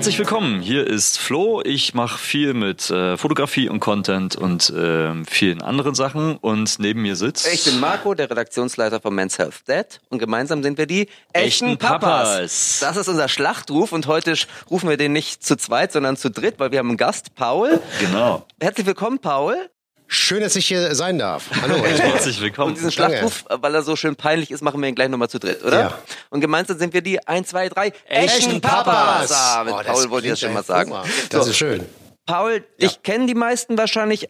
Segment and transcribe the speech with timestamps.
[0.00, 0.62] Herzlich willkommen.
[0.62, 1.60] Hier ist Flo.
[1.62, 6.38] Ich mache viel mit äh, Fotografie und Content und äh, vielen anderen Sachen.
[6.38, 7.46] Und neben mir sitzt.
[7.52, 10.00] Ich bin Marco, der Redaktionsleiter von Men's Health Dad.
[10.08, 12.78] Und gemeinsam sind wir die Echten Papas.
[12.80, 13.92] Das ist unser Schlachtruf.
[13.92, 14.32] Und heute
[14.70, 17.78] rufen wir den nicht zu zweit, sondern zu dritt, weil wir haben einen Gast, Paul.
[18.00, 18.46] Genau.
[18.58, 19.68] Herzlich willkommen, Paul.
[20.12, 21.44] Schön, dass ich hier sein darf.
[21.62, 21.76] Hallo.
[21.84, 22.70] Herzlich willkommen.
[22.70, 25.38] Und diesen Schlachtruf, weil er so schön peinlich ist, machen wir ihn gleich nochmal zu
[25.38, 25.80] dritt, oder?
[25.80, 25.98] Ja.
[26.30, 29.30] Und gemeinsam sind wir die 1, 2, 3 Echten Papas.
[29.30, 30.92] Ah, mit Oh, das Paul wollte ich das schon mal sagen.
[31.28, 31.50] Das So.
[31.52, 31.86] ist schön.
[32.30, 34.28] Paul, dich kennen die meisten wahrscheinlich äh,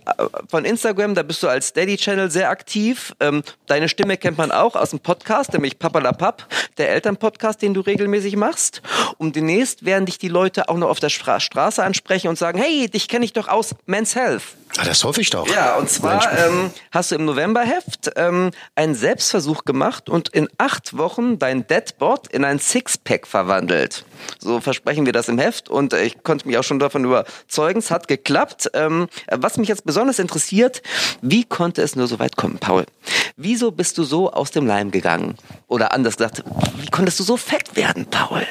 [0.48, 3.14] von Instagram, da bist du als Daddy-Channel sehr aktiv.
[3.20, 6.46] Ähm, deine Stimme kennt man auch aus dem Podcast, nämlich Papalapap,
[6.78, 8.80] der Elternpodcast, den du regelmäßig machst.
[9.18, 12.58] Und demnächst werden dich die Leute auch noch auf der Stra Straße ansprechen und sagen,
[12.58, 14.44] hey, dich kenne ich doch aus Men's Health.
[14.78, 15.48] Ah, das hoffe ich doch.
[15.48, 20.96] Ja, und zwar ähm, hast du im Novemberheft ähm, einen Selbstversuch gemacht und in acht
[20.96, 24.04] Wochen dein Deadbot in ein Sixpack verwandelt.
[24.38, 27.82] So versprechen wir das im Heft und äh, ich konnte mich auch schon davon überzeugen,
[27.90, 28.70] hat geklappt.
[28.74, 30.82] Ähm, was mich jetzt besonders interessiert,
[31.22, 32.84] wie konnte es nur so weit kommen, Paul?
[33.36, 35.36] Wieso bist du so aus dem Leim gegangen?
[35.68, 36.44] Oder anders gesagt,
[36.76, 38.46] wie konntest du so fett werden, Paul?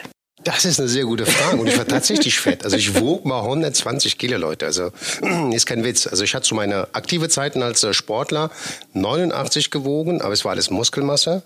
[0.52, 1.58] Das ist eine sehr gute Frage.
[1.58, 2.64] Und ich war tatsächlich fett.
[2.64, 4.66] Also ich wog mal 120 Kilo, Leute.
[4.66, 4.92] Also
[5.53, 6.08] ist kein Witz.
[6.08, 8.50] Also ich hatte zu meine aktive Zeiten als äh, Sportler
[8.94, 11.44] 89 gewogen, aber es war alles Muskelmasse.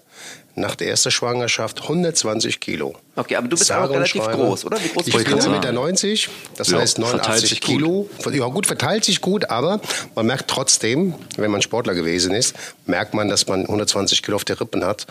[0.55, 2.95] Nach der ersten Schwangerschaft 120 Kilo.
[3.17, 4.37] Okay, aber du bist Sage auch relativ schreibe.
[4.37, 4.81] groß, oder?
[4.81, 5.35] Wie groß ich bin du?
[5.37, 7.69] 1,90 Meter, das Ja, heißt verteilt 89 sich gut.
[7.69, 8.09] Kilo.
[8.31, 9.81] Ja gut, verteilt sich gut, aber
[10.15, 14.45] man merkt trotzdem, wenn man Sportler gewesen ist, merkt man, dass man 120 Kilo auf
[14.45, 15.07] der Rippen hat,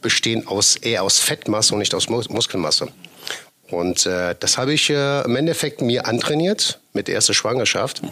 [0.00, 2.88] bestehen aus, eher aus Fettmasse und nicht aus Mus Muskelmasse.
[3.74, 8.02] Und äh, das habe ich äh, im Endeffekt mir antrainiert mit der ersten Schwangerschaft.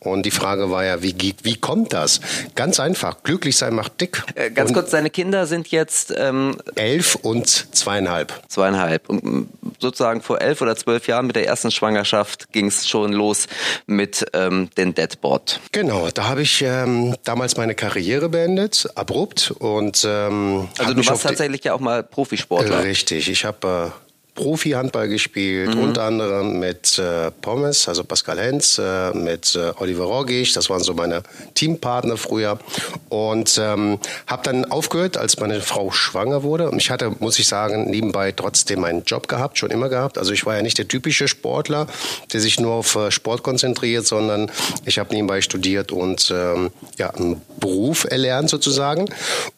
[0.00, 2.20] Und die Frage war ja, wie, geht- wie kommt das?
[2.54, 4.22] Ganz einfach, glücklich sein macht dick.
[4.36, 8.32] Äh, ganz und kurz, deine Kinder sind jetzt ähm, Elf und zweieinhalb.
[8.46, 9.08] zweieinhalb.
[9.08, 9.48] Und mm,
[9.80, 13.48] sozusagen vor elf oder zwölf Jahren mit der ersten Schwangerschaft ging es schon los
[13.86, 15.58] mit ähm, den Deadboard.
[15.72, 19.50] Genau, da habe ich ähm, damals meine Karriere beendet, abrupt.
[19.58, 22.84] Und, ähm, Also du warst tatsächlich ja auch mal Profisportler.
[22.84, 24.07] Richtig, ich habe äh,
[24.38, 25.82] Profi-Handball gespielt, Mhm.
[25.82, 30.80] unter anderem mit äh, Pommes, also Pascal Hens, äh, mit äh, Oliver Rogisch, das waren
[30.80, 32.60] so meine Teampartner früher.
[33.08, 33.98] Und ähm,
[34.28, 36.70] habe dann aufgehört, als meine Frau schwanger wurde.
[36.70, 40.18] Und ich hatte, muss ich sagen, nebenbei trotzdem einen Job gehabt, schon immer gehabt.
[40.18, 41.88] Also ich war ja nicht der typische Sportler,
[42.32, 44.52] der sich nur auf äh, Sport konzentriert, sondern
[44.84, 49.06] ich habe nebenbei studiert und ähm, ja, einen Beruf erlernt sozusagen.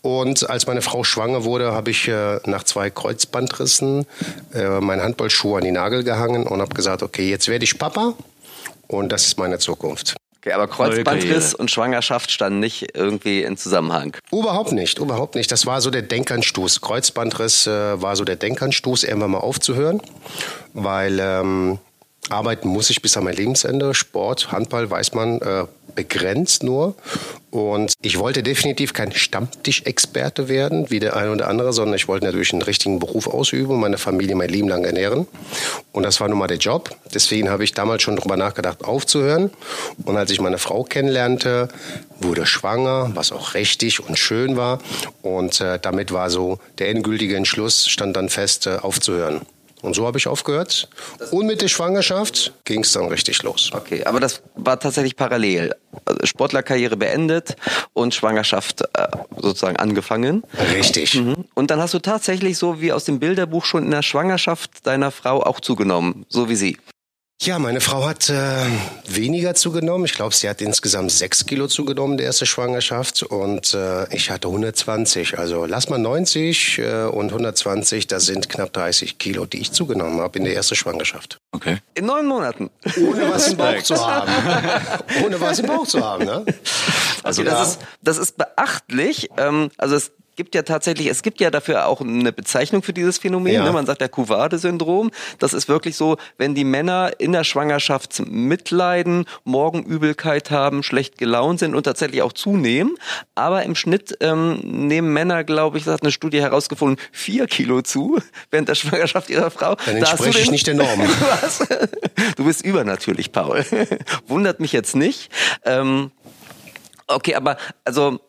[0.00, 4.06] Und als meine Frau schwanger wurde, habe ich äh, nach zwei Kreuzbandrissen
[4.54, 8.14] äh, meinen Handballschuh an die Nagel gehangen und habe gesagt, okay, jetzt werde ich Papa
[8.86, 10.16] und das ist meine Zukunft.
[10.42, 14.16] Okay, aber Kreuzbandriss und Schwangerschaft standen nicht irgendwie in Zusammenhang.
[14.32, 15.52] Überhaupt nicht, überhaupt nicht.
[15.52, 16.80] Das war so der Denkanstoß.
[16.80, 20.00] Kreuzbandriss äh, war so der Denkanstoß, irgendwann mal aufzuhören,
[20.72, 21.78] weil ähm,
[22.30, 23.92] arbeiten muss ich bis an mein Lebensende.
[23.92, 26.94] Sport, Handball, weiß man, äh, begrenzt nur.
[27.50, 32.24] Und ich wollte definitiv kein Stammtischexperte werden, wie der eine oder andere, sondern ich wollte
[32.26, 35.26] natürlich einen richtigen Beruf ausüben und meine Familie mein Leben lang ernähren.
[35.92, 36.96] Und das war nun mal der Job.
[37.12, 39.50] Deswegen habe ich damals schon darüber nachgedacht, aufzuhören.
[40.04, 41.68] Und als ich meine Frau kennenlernte,
[42.20, 44.78] wurde schwanger, was auch richtig und schön war.
[45.22, 49.40] Und äh, damit war so der endgültige Entschluss, stand dann fest, äh, aufzuhören.
[49.82, 50.88] Und so habe ich aufgehört.
[51.30, 53.70] Und mit der Schwangerschaft ging es dann richtig los.
[53.72, 55.74] Okay, aber das war tatsächlich parallel.
[56.04, 57.56] Also Sportlerkarriere beendet
[57.92, 59.08] und Schwangerschaft äh,
[59.38, 60.44] sozusagen angefangen.
[60.74, 61.14] Richtig.
[61.14, 61.44] Mhm.
[61.54, 65.10] Und dann hast du tatsächlich so wie aus dem Bilderbuch schon in der Schwangerschaft deiner
[65.10, 66.76] Frau auch zugenommen, so wie sie.
[67.42, 68.66] Ja, meine Frau hat äh,
[69.08, 70.04] weniger zugenommen.
[70.04, 73.22] Ich glaube, sie hat insgesamt sechs Kilo zugenommen, der erste Schwangerschaft.
[73.22, 75.38] Und äh, ich hatte 120.
[75.38, 80.20] Also lass mal 90 äh, und 120, das sind knapp 30 Kilo, die ich zugenommen
[80.20, 81.38] habe in der ersten Schwangerschaft.
[81.52, 81.78] Okay.
[81.94, 82.68] In neun Monaten.
[82.98, 84.30] Ohne was im Bauch zu haben.
[85.24, 86.44] Ohne was im Bauch zu haben, ne?
[87.22, 89.30] Also das, da, ist, das ist beachtlich.
[89.38, 93.18] Ähm, also es gibt ja tatsächlich, es gibt ja dafür auch eine Bezeichnung für dieses
[93.18, 93.52] Phänomen.
[93.52, 93.64] Ja.
[93.64, 93.72] Ne?
[93.72, 95.10] Man sagt der Couvade-Syndrom.
[95.38, 101.58] Das ist wirklich so, wenn die Männer in der Schwangerschaft mitleiden, Morgenübelkeit haben, schlecht gelaunt
[101.58, 102.94] sind und tatsächlich auch zunehmen.
[103.34, 107.82] Aber im Schnitt ähm, nehmen Männer, glaube ich, das hat eine Studie herausgefunden, vier Kilo
[107.82, 108.18] zu
[108.50, 109.74] während der Schwangerschaft ihrer Frau.
[109.74, 111.00] Dann Da entspreche ich den- nicht der Norm.
[111.42, 111.58] Was?
[112.38, 113.62] Du bist übernatürlich, Paul.
[114.26, 115.30] Wundert mich jetzt nicht.
[115.66, 116.12] Ähm,
[117.08, 118.20] okay, aber also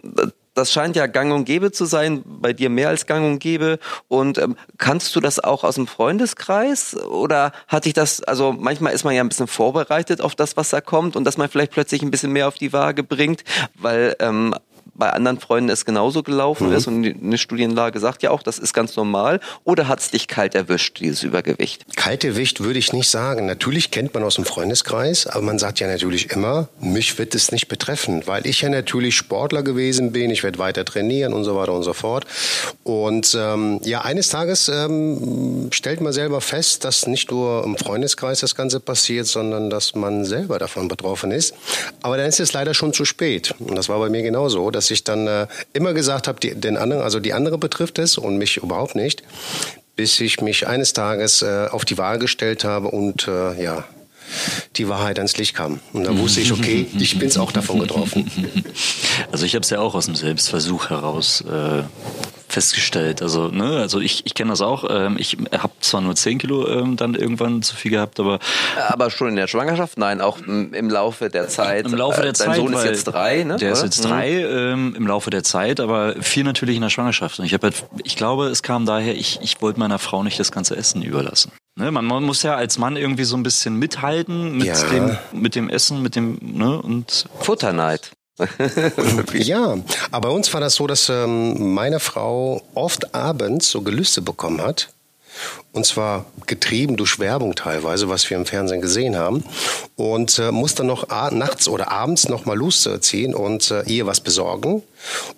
[0.53, 3.79] das scheint ja gang und gäbe zu sein, bei dir mehr als gang und gäbe.
[4.07, 6.95] Und ähm, kannst du das auch aus dem Freundeskreis?
[6.95, 10.69] Oder hat dich das, also manchmal ist man ja ein bisschen vorbereitet auf das, was
[10.69, 13.43] da kommt und dass man vielleicht plötzlich ein bisschen mehr auf die Waage bringt,
[13.75, 14.53] weil ähm,
[14.93, 16.75] bei anderen Freunden es genauso gelaufen mhm.
[16.75, 19.39] ist und eine Studienlage sagt ja auch, das ist ganz normal.
[19.63, 21.85] Oder hat es dich kalt erwischt, dieses Übergewicht?
[21.95, 23.45] Kalt erwischt würde ich nicht sagen.
[23.45, 27.51] Natürlich kennt man aus dem Freundeskreis, aber man sagt ja natürlich immer, mich wird es
[27.51, 31.55] nicht betreffen, weil ich ja natürlich Sportler gewesen bin, ich werde weiter trainieren und so
[31.55, 32.25] weiter und so fort.
[32.83, 38.41] Und ähm, ja, eines Tages ähm, stellt man selber fest, dass nicht nur im Freundeskreis
[38.41, 41.55] das Ganze passiert, sondern dass man selber davon betroffen ist.
[42.01, 43.53] Aber dann ist es leider schon zu spät.
[43.59, 47.03] Und das war bei mir genauso, dass ich dann äh, immer gesagt habe, den anderen,
[47.03, 49.21] also die andere betrifft es und mich überhaupt nicht,
[49.95, 53.83] bis ich mich eines Tages äh, auf die Wahl gestellt habe und äh, ja,
[54.77, 55.79] die Wahrheit ans Licht kam.
[55.93, 58.31] Und dann wusste ich, okay, ich bin es auch davon getroffen.
[59.31, 61.83] Also ich habe es ja auch aus dem Selbstversuch heraus äh,
[62.51, 63.21] festgestellt.
[63.21, 64.85] Also, ne, also ich, ich kenne das auch.
[64.89, 68.39] Ähm, ich habe zwar nur 10 Kilo ähm, dann irgendwann zu viel gehabt, aber.
[68.89, 69.97] Aber schon in der Schwangerschaft?
[69.97, 71.85] Nein, auch im Laufe der Zeit.
[71.85, 72.47] Im Laufe der äh, Zeit.
[72.49, 73.57] Dein Sohn ist jetzt drei, ne?
[73.57, 74.09] Der ist jetzt mhm.
[74.09, 77.39] drei ähm, im Laufe der Zeit, aber viel natürlich in der Schwangerschaft.
[77.39, 80.39] Und ich habe halt, ich glaube, es kam daher, ich, ich wollte meiner Frau nicht
[80.39, 81.51] das ganze Essen überlassen.
[81.77, 84.83] Ne, man, man, muss ja als Mann irgendwie so ein bisschen mithalten mit, ja.
[84.89, 87.25] dem, mit dem Essen, mit dem, ne, und.
[87.39, 88.11] Futterneid.
[89.33, 89.77] Ja,
[90.11, 94.61] aber bei uns war das so, dass ähm, meine Frau oft abends so Gelüste bekommen
[94.61, 94.89] hat.
[95.71, 99.43] Und zwar getrieben durch Werbung teilweise, was wir im Fernsehen gesehen haben.
[99.95, 104.19] Und äh, muss dann noch nachts oder abends noch mal losziehen und äh, ihr was
[104.19, 104.83] besorgen.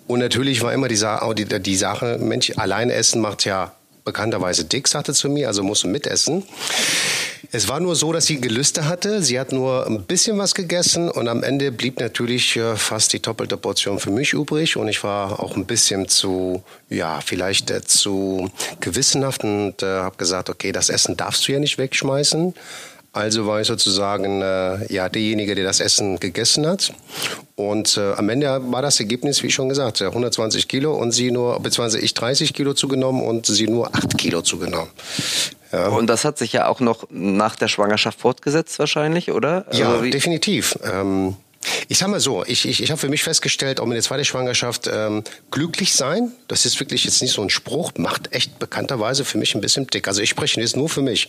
[0.08, 3.72] Und natürlich war immer die, Sa die, die Sache, Mensch, alleine essen macht ja
[4.04, 6.44] bekannterweise dick, sagte zu mir, also musst du mitessen.
[7.52, 9.22] Es war nur so, dass sie Gelüste hatte.
[9.22, 13.22] Sie hat nur ein bisschen was gegessen und am Ende blieb natürlich äh, fast die
[13.22, 14.76] doppelte Portion für mich übrig.
[14.76, 20.16] Und ich war auch ein bisschen zu, ja, vielleicht äh, zu gewissenhaft und äh, habe
[20.16, 22.54] gesagt, okay, das Essen darfst du ja nicht wegschmeißen.
[23.14, 26.92] Also war ich sozusagen äh, ja derjenige, der das Essen gegessen hat.
[27.54, 31.60] Und äh, am Ende war das Ergebnis, wie schon gesagt, 120 Kilo und sie nur,
[31.60, 34.90] beziehungsweise ich 30 Kilo zugenommen und sie nur 8 Kilo zugenommen.
[35.70, 35.88] Ja.
[35.88, 39.64] Und das hat sich ja auch noch nach der Schwangerschaft fortgesetzt wahrscheinlich, oder?
[39.70, 40.76] Ja, also definitiv.
[40.84, 41.36] Ähm,
[41.88, 44.24] ich sag mal so, ich, ich, ich habe für mich festgestellt, auch mit der zweiten
[44.24, 49.24] Schwangerschaft, ähm, glücklich sein, das ist wirklich jetzt nicht so ein Spruch, macht echt bekannterweise
[49.24, 50.08] für mich ein bisschen dick.
[50.08, 51.28] Also ich spreche jetzt nur für mich.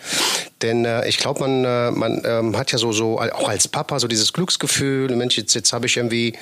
[0.62, 4.00] Denn äh, ich glaube, man, äh, man ähm, hat ja so, so, auch als Papa
[4.00, 6.34] so dieses Glücksgefühl, Mensch, jetzt, jetzt habe ich irgendwie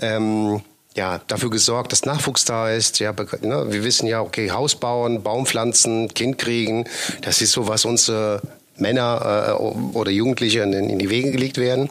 [0.00, 0.62] ähm,
[0.94, 2.98] ja, dafür gesorgt, dass Nachwuchs da ist.
[2.98, 6.84] Ja, ne, wir wissen ja, okay, Haus bauen, Baum pflanzen, Kind kriegen,
[7.22, 8.42] das ist so, was unsere
[8.76, 11.90] Männer äh, oder Jugendliche in, in, die Wege gelegt werden.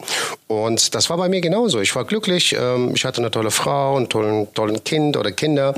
[0.50, 1.78] Und das war bei mir genauso.
[1.78, 5.74] Ich war glücklich, ähm, ich hatte eine tolle Frau, ein tollen, tollen Kind oder Kinder.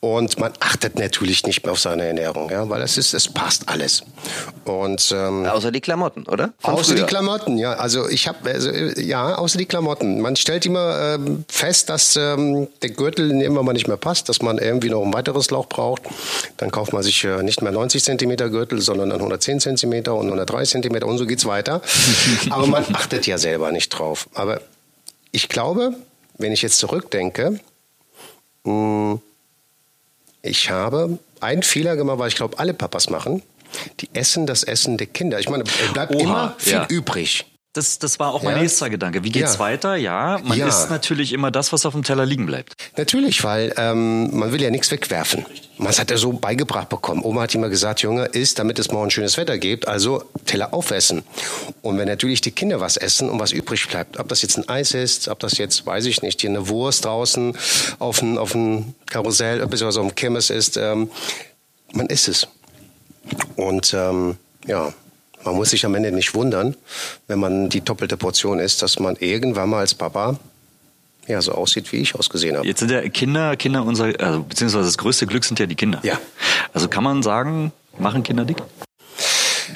[0.00, 3.68] Und man achtet natürlich nicht mehr auf seine Ernährung, ja, weil es ist, es passt
[3.68, 4.04] alles.
[4.64, 6.54] Und ähm, außer die Klamotten, oder?
[6.60, 7.02] Von außer früher.
[7.02, 7.74] die Klamotten, ja.
[7.74, 10.22] Also ich habe, also, ja, außer die Klamotten.
[10.22, 14.40] Man stellt immer ähm, fest, dass ähm, der Gürtel immer mal nicht mehr passt, dass
[14.40, 16.02] man irgendwie noch ein weiteres Lauch braucht.
[16.56, 20.24] Dann kauft man sich äh, nicht mehr 90 Zentimeter Gürtel, sondern dann 110 Zentimeter und
[20.26, 21.82] 103 Zentimeter und so geht's weiter.
[22.50, 24.05] Aber man achtet ja selber nicht drauf.
[24.34, 24.60] Aber
[25.32, 25.94] ich glaube,
[26.38, 27.60] wenn ich jetzt zurückdenke,
[28.64, 29.20] hm,
[30.42, 33.42] ich habe einen Fehler gemacht, weil ich glaube, alle Papas machen.
[34.00, 35.40] Die essen das Essen der Kinder.
[35.40, 36.86] Ich meine, es bleibt Oha, immer viel ja.
[36.88, 37.44] übrig.
[37.76, 38.62] Das, das war auch mein ja.
[38.62, 39.22] nächster Gedanke.
[39.22, 39.58] Wie geht's ja.
[39.58, 39.96] weiter?
[39.96, 40.66] Ja, man ja.
[40.66, 42.74] isst natürlich immer das, was auf dem Teller liegen bleibt.
[42.96, 45.44] Natürlich, weil ähm, man will ja nichts wegwerfen.
[45.76, 47.22] Man hat ja so beigebracht bekommen.
[47.22, 49.86] Oma hat immer gesagt, Junge, isst, damit es morgen schönes Wetter gibt.
[49.88, 51.22] Also Teller aufessen.
[51.82, 54.68] Und wenn natürlich die Kinder was essen und was übrig bleibt, ob das jetzt ein
[54.70, 57.56] Eis ist, ob das jetzt, weiß ich nicht, hier eine Wurst draußen
[57.98, 61.10] auf dem auf ein Karussell, beziehungsweise auf dem Kirmes ist, ähm,
[61.92, 62.48] man isst es.
[63.56, 64.94] Und ähm, ja,
[65.46, 66.76] man muss sich am Ende nicht wundern,
[67.28, 70.38] wenn man die doppelte Portion isst, dass man irgendwann mal als Papa
[71.26, 72.66] ja, so aussieht, wie ich ausgesehen habe.
[72.66, 76.00] Jetzt sind ja Kinder, Kinder unser, also, beziehungsweise das größte Glück sind ja die Kinder.
[76.02, 76.18] Ja.
[76.72, 78.58] Also kann man sagen, machen Kinder dick?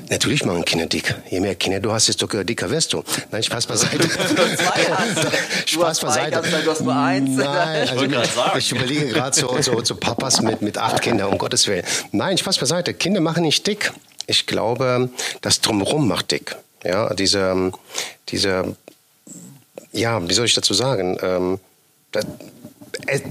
[0.09, 1.15] Natürlich machen Kinder dick.
[1.29, 3.03] Je mehr Kinder du hast, desto dicker wirst du.
[3.31, 4.09] Nein, Spaß beiseite.
[5.67, 6.43] Spaß beiseite.
[6.65, 7.37] Du hast nur eins.
[7.37, 11.67] Nein, also ich überlege gerade so, so, so Papas mit, mit acht Kindern, um Gottes
[11.67, 11.85] Willen.
[12.13, 12.95] Nein, Spaß beiseite.
[12.95, 13.93] Kinder machen nicht dick.
[14.31, 15.11] Ich glaube,
[15.41, 16.55] das Drumherum macht dick.
[16.85, 17.73] Ja, diese,
[18.29, 18.77] diese,
[19.91, 21.19] ja, wie soll ich dazu sagen?
[21.21, 21.59] Ähm,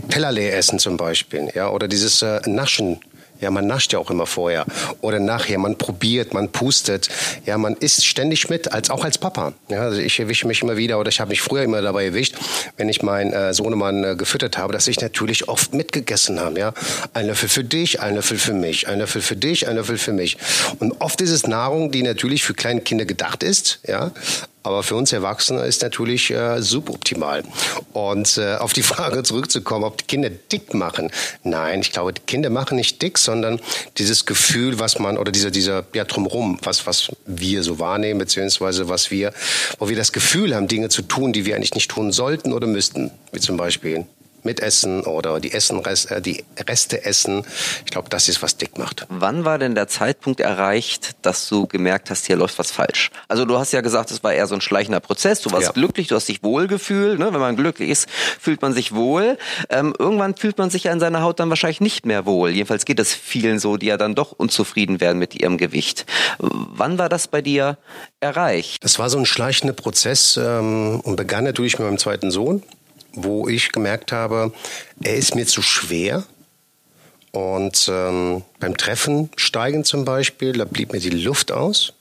[0.10, 3.00] Teller leer essen zum Beispiel, ja, oder dieses äh, Naschen
[3.40, 4.66] ja, man nascht ja auch immer vorher
[5.02, 5.58] oder nachher.
[5.60, 7.10] Man probiert, man pustet.
[7.46, 9.54] Ja, man isst ständig mit, als auch als Papa.
[9.70, 12.36] Ja, also ich erwische mich immer wieder oder ich habe mich früher immer dabei erwischt,
[12.78, 16.60] wenn ich meinen äh, Sohnemann äh, gefüttert habe, dass ich natürlich oft mitgegessen habe.
[16.60, 16.74] Ja,
[17.14, 20.14] ein Löffel für dich, ein Löffel für mich, ein Löffel für dich, ein Löffel für
[20.14, 20.38] mich.
[20.80, 23.80] Und oft ist es Nahrung, die natürlich für kleine Kinder gedacht ist.
[23.88, 24.12] Ja,
[24.64, 27.44] aber für uns Erwachsene ist natürlich äh, suboptimal.
[27.94, 31.12] Und äh, auf die Frage zurückzukommen, ob die Kinder dick machen.
[31.44, 33.60] Nein, ich glaube, die Kinder machen nicht dick, sondern
[33.98, 38.90] dieses Gefühl, was man, oder dieser, dieser, ja, drumherum, was, was wir so wahrnehmen, beziehungsweise
[38.90, 39.34] was wir,
[39.80, 42.68] wo wir das Gefühl haben, Dinge zu tun, die wir eigentlich nicht tun sollten oder
[42.68, 43.12] müssten.
[43.32, 44.06] Wie zum Beispiel
[44.44, 47.46] mitessen oder die, Essen, äh, die Reste essen.
[47.86, 49.06] Ich glaube, das ist, was dick macht.
[49.10, 53.12] Wann war denn der Zeitpunkt erreicht, dass du gemerkt hast, hier läuft was falsch?
[53.28, 55.42] Also du hast ja gesagt, es war eher so ein schleichender Prozess.
[55.42, 55.72] Du warst ja.
[55.72, 57.20] glücklich, du hast dich wohlgefühlt.
[57.20, 57.34] Ne?
[57.34, 59.38] Wenn man glücklich ist, fühlt man sich wohl.
[59.70, 62.52] Ähm, irgendwann fühlt man sich ja in seiner Haut dann wahrscheinlich nicht mehr wohl.
[62.52, 66.06] Jedenfalls geht es vielen so, die ja dann doch unzufrieden werden mit ihrem Gewicht.
[66.40, 67.78] Wann war das bei dir
[68.20, 68.84] erreicht?
[68.84, 72.64] Das war so ein schleichender Prozess ähm, und begann natürlich mit meinem zweiten Sohn
[73.14, 74.52] wo ich gemerkt habe,
[75.02, 76.24] er ist mir zu schwer.
[77.32, 81.94] Und ähm, beim Treffen steigen zum Beispiel, da blieb mir die Luft aus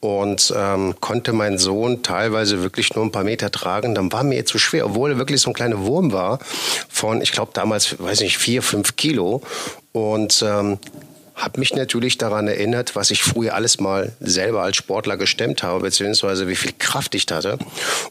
[0.00, 3.94] und ähm, konnte mein Sohn teilweise wirklich nur ein paar Meter tragen.
[3.94, 6.38] Dann war mir zu schwer, obwohl er wirklich so ein kleiner Wurm war
[6.88, 9.42] von, ich glaube damals, weiß nicht, vier, fünf Kilo.
[9.92, 10.78] Und ähm,
[11.40, 15.80] habe mich natürlich daran erinnert, was ich früher alles mal selber als Sportler gestemmt habe,
[15.80, 17.58] beziehungsweise wie viel Kraft ich hatte.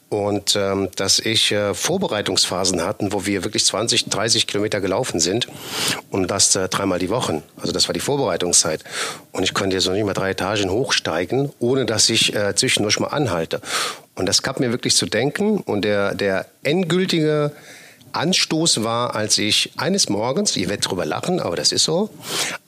[0.09, 5.47] Und ähm, dass ich äh, Vorbereitungsphasen hatten, wo wir wirklich 20, 30 Kilometer gelaufen sind
[6.09, 7.43] und das äh, dreimal die Woche.
[7.57, 8.83] Also das war die Vorbereitungszeit.
[9.31, 12.99] Und ich konnte jetzt noch nicht mal drei Etagen hochsteigen, ohne dass ich äh, zwischendurch
[12.99, 13.61] mal anhalte.
[14.15, 15.59] Und das gab mir wirklich zu denken.
[15.59, 17.51] Und der, der endgültige
[18.13, 22.09] Anstoß war, als ich eines Morgens, ihr werdet drüber lachen, aber das ist so,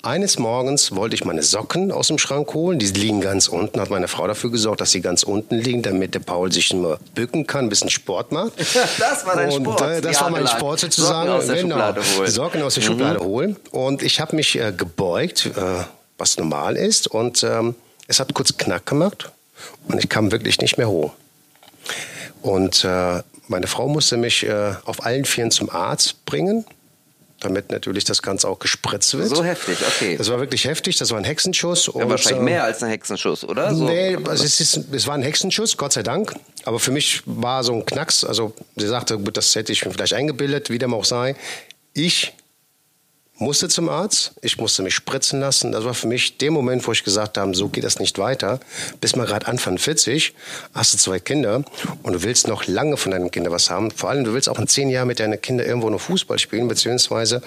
[0.04, 2.80] eines Morgens wollte ich meine Socken aus dem Schrank holen.
[2.80, 6.16] Die liegen ganz unten, hat meine Frau dafür gesorgt, dass sie ganz unten liegen, damit
[6.16, 8.54] der Paul sich nur bücken kann, ein bisschen Sport macht.
[9.00, 9.82] das war dein Sport.
[9.82, 11.28] Und, äh, das war mein Sport sozusagen.
[11.28, 12.32] Socken aus der genau, Schublade holen.
[12.32, 12.88] Socken aus der mhm.
[12.88, 13.56] Schublade holen.
[13.72, 15.84] Und ich habe mich äh, gebeugt, äh,
[16.18, 17.08] was normal ist.
[17.08, 17.76] Und ähm,
[18.08, 19.32] es hat kurz Knack gemacht.
[19.88, 21.14] Und ich kam wirklich nicht mehr hoch.
[22.42, 23.22] Und äh,
[23.52, 26.66] meine Frau musste mich äh, auf allen Vieren zum Arzt bringen,
[27.40, 29.30] damit natürlich das Ganze auch gespritzt wird.
[29.30, 30.18] So heftig, okay.
[30.18, 31.88] Das war wirklich heftig, das war ein Hexenschuss.
[31.88, 33.76] Ja, und, wahrscheinlich äh, mehr als ein Hexenschuss, oder?
[33.76, 33.86] So.
[33.86, 36.34] Nee, also es, ist, es war ein Hexenschuss, Gott sei Dank.
[36.64, 39.92] Aber für mich war so ein Knacks, also sie sagte, gut, das hätte ich mir
[39.92, 41.36] vielleicht eingebildet, wie dem auch sei.
[41.94, 42.34] Ich
[43.42, 45.72] musste zum Arzt, ich musste mich spritzen lassen.
[45.72, 48.60] Das war für mich der Moment, wo ich gesagt habe, so geht das nicht weiter.
[49.02, 50.34] Bis mal gerade Anfang 40,
[50.74, 51.64] hast du zwei Kinder
[52.04, 53.92] und du willst noch lange von deinen Kindern was haben.
[53.92, 56.68] Vor allem, du willst auch in zehn Jahren mit deinen Kindern irgendwo noch Fußball spielen,
[56.68, 57.42] beziehungsweise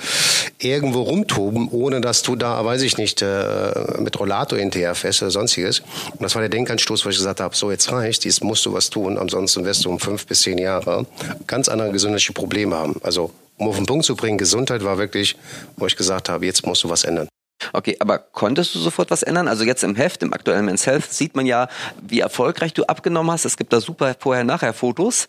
[0.59, 5.31] irgendwo rumtoben, ohne dass du da, weiß ich nicht, äh, mit Rollator hinterher fährst oder
[5.31, 5.81] sonstiges.
[6.11, 8.73] Und das war der Denkanstoß, wo ich gesagt habe, so jetzt reicht, jetzt musst du
[8.73, 11.07] was tun, ansonsten wirst du um fünf bis zehn Jahre
[11.47, 12.97] ganz andere gesundheitliche Probleme haben.
[13.03, 15.37] Also um auf den Punkt zu bringen, Gesundheit war wirklich,
[15.77, 17.29] wo ich gesagt habe, jetzt musst du was ändern.
[17.73, 19.49] Okay, aber konntest du sofort was ändern?
[19.49, 21.69] Also jetzt im Heft, im aktuellen Men's Health, sieht man ja,
[22.03, 23.45] wie erfolgreich du abgenommen hast.
[23.45, 25.27] Es gibt da super Vorher-Nachher-Fotos.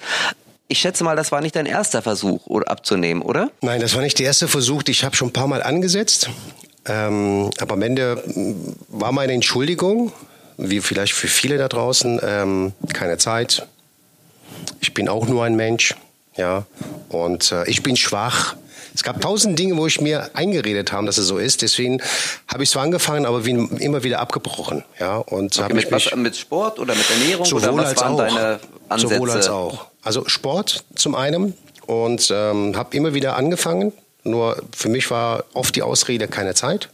[0.67, 3.51] Ich schätze mal, das war nicht dein erster Versuch oder abzunehmen, oder?
[3.61, 4.83] Nein, das war nicht der erste Versuch.
[4.87, 6.29] Ich habe schon ein paar Mal angesetzt.
[6.87, 8.23] Ähm, aber am Ende
[8.89, 10.11] war meine Entschuldigung,
[10.57, 13.67] wie vielleicht für viele da draußen, ähm, keine Zeit.
[14.81, 15.95] Ich bin auch nur ein Mensch.
[16.37, 16.65] Ja,
[17.09, 18.55] und äh, ich bin schwach.
[18.93, 21.61] Es gab tausend Dinge, wo ich mir eingeredet habe, dass es so ist.
[21.61, 22.01] Deswegen
[22.47, 24.83] habe ich zwar angefangen, aber wie, immer wieder abgebrochen.
[24.99, 28.13] Ja, und okay, mit, was, mit Sport oder mit Ernährung sowohl oder was als waren
[28.13, 28.17] auch.
[28.17, 29.13] deine Ansätze?
[29.15, 29.87] Sowohl als auch.
[30.01, 31.55] Also Sport zum einen
[31.87, 33.91] und ähm, habe immer wieder angefangen.
[34.23, 36.89] Nur für mich war oft die Ausrede keine Zeit.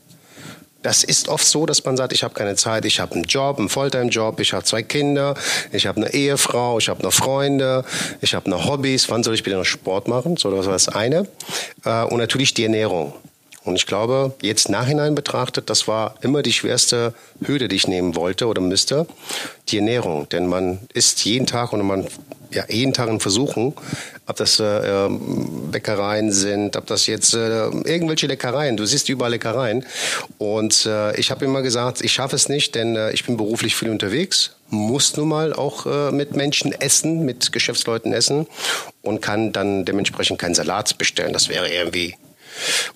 [0.83, 3.59] Das ist oft so, dass man sagt, ich habe keine Zeit, ich habe einen Job,
[3.59, 5.35] einen Volltime-Job, ich habe zwei Kinder,
[5.71, 7.85] ich habe eine Ehefrau, ich habe noch Freunde,
[8.21, 9.09] ich habe noch Hobbys.
[9.09, 10.37] Wann soll ich wieder noch Sport machen?
[10.37, 11.27] So, das war das eine.
[11.85, 13.13] Äh, und natürlich die Ernährung.
[13.63, 17.13] Und ich glaube, jetzt nachhinein betrachtet, das war immer die schwerste
[17.45, 19.05] Hürde, die ich nehmen wollte oder müsste,
[19.69, 20.27] die Ernährung.
[20.29, 22.07] Denn man isst jeden Tag und man
[22.49, 23.73] ja jeden Tag in Versuchen,
[24.27, 28.77] ob das äh, ähm, Bäckereien sind, ob das jetzt äh, irgendwelche Leckereien.
[28.77, 29.85] Du siehst überall Leckereien.
[30.37, 33.75] Und äh, ich habe immer gesagt, ich schaffe es nicht, denn äh, ich bin beruflich
[33.75, 38.47] viel unterwegs, muss nun mal auch äh, mit Menschen essen, mit Geschäftsleuten essen
[39.01, 41.33] und kann dann dementsprechend keinen Salat bestellen.
[41.33, 42.15] Das wäre irgendwie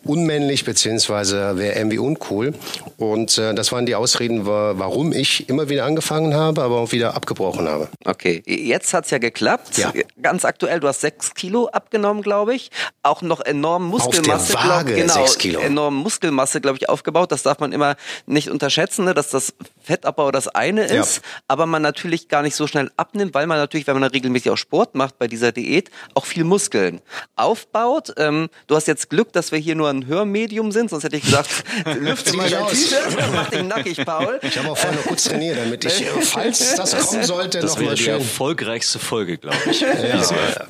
[0.04, 2.54] unmännlich beziehungsweise wäre irgendwie uncool.
[2.98, 7.16] Und äh, das waren die Ausreden, warum ich immer wieder angefangen habe, aber auch wieder
[7.16, 7.90] abgebrochen habe.
[8.06, 9.78] Okay, jetzt hat's ja geklappt.
[9.78, 9.94] Ja.
[10.22, 12.72] Ganz aktuell, du hast sechs Kilo abgenommen, glaube ich.
[13.04, 14.56] Auch noch enorm Muskelmasse.
[14.56, 15.60] Auf der Waage glaub, genau, sechs Kilo.
[15.60, 17.32] enorm Muskelmasse, glaube ich, aufgebaut.
[17.32, 17.96] Das darf man immer
[18.26, 19.14] nicht unterschätzen, ne?
[19.14, 21.22] dass das Fettabbau das eine ist, ja.
[21.48, 24.58] aber man natürlich gar nicht so schnell abnimmt, weil man natürlich, wenn man regelmäßig auch
[24.58, 27.02] Sport macht bei dieser Diät, auch viel Muskeln
[27.36, 28.14] aufbaut.
[28.18, 31.18] Ähm, du hast jetzt Glück, dass dass wir hier nur ein Hörmedium sind, sonst hätte
[31.18, 31.64] ich gesagt,
[32.00, 34.40] lüfte mal dein T-Shirt, mach dich nackig, Paul.
[34.42, 37.82] Ich habe auch vorhin noch kurz trainiert, damit ich, falls das kommen sollte, Das wäre
[37.82, 38.14] nochmal die schön.
[38.16, 39.82] erfolgreichste Folge, glaube ich.
[39.86, 39.88] Ja,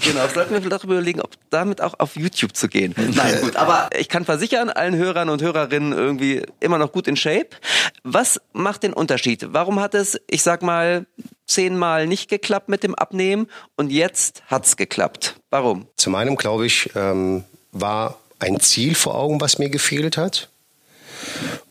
[0.02, 2.94] Genau, sollten wir vielleicht darüber überlegen, ob damit auch auf YouTube zu gehen.
[2.98, 7.16] Nein, gut, aber ich kann versichern, allen Hörern und Hörerinnen irgendwie immer noch gut in
[7.16, 7.48] Shape.
[8.04, 9.48] Was macht den Unterschied?
[9.54, 11.06] Warum hat es, ich sag mal,
[11.48, 15.36] zehnmal nicht geklappt mit dem Abnehmen und jetzt hat's geklappt?
[15.50, 15.88] Warum?
[15.96, 20.50] Zum einen, glaube ich, ähm, war ein Ziel vor Augen, was mir gefehlt hat.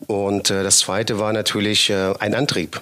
[0.06, 2.80] Und äh, das zweite war natürlich äh, ein Antrieb.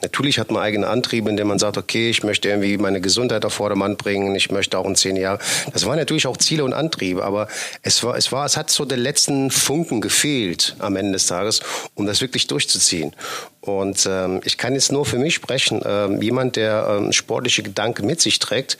[0.00, 3.54] Natürlich hat man eigene Antriebe, indem man sagt, okay, ich möchte irgendwie meine Gesundheit auf
[3.54, 5.40] Vordermann bringen, ich möchte auch in zehn Jahren.
[5.72, 7.48] Das waren natürlich auch Ziele und Antriebe, aber
[7.82, 11.60] es war, es war, es hat so der letzten Funken gefehlt am Ende des Tages,
[11.94, 13.12] um das wirklich durchzuziehen.
[13.60, 15.82] Und ähm, ich kann jetzt nur für mich sprechen.
[15.84, 18.78] Ähm, jemand, der ähm, sportliche Gedanken mit sich trägt,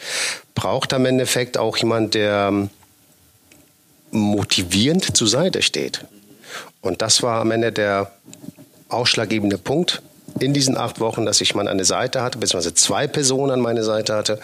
[0.54, 2.70] braucht am Endeffekt auch jemand, der ähm,
[4.10, 6.04] motivierend zur Seite steht.
[6.80, 8.10] Und das war am Ende der
[8.88, 10.02] ausschlaggebende Punkt
[10.40, 13.82] in diesen acht Wochen, dass ich mal eine Seite hatte, beziehungsweise zwei Personen an meine
[13.82, 14.38] Seite hatte,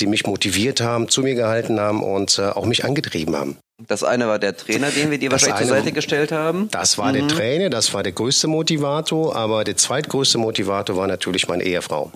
[0.00, 3.56] die mich motiviert haben, zu mir gehalten haben und äh, auch mich angetrieben haben.
[3.86, 6.68] Das eine war der Trainer, den wir dir Das wahrscheinlich zur eine- Seite gestellt haben.
[6.72, 11.46] Das war der Trainer, das war der größte Motivator, aber der zweitgrößte Motivator war natürlich
[11.46, 12.10] meine Ehefrau.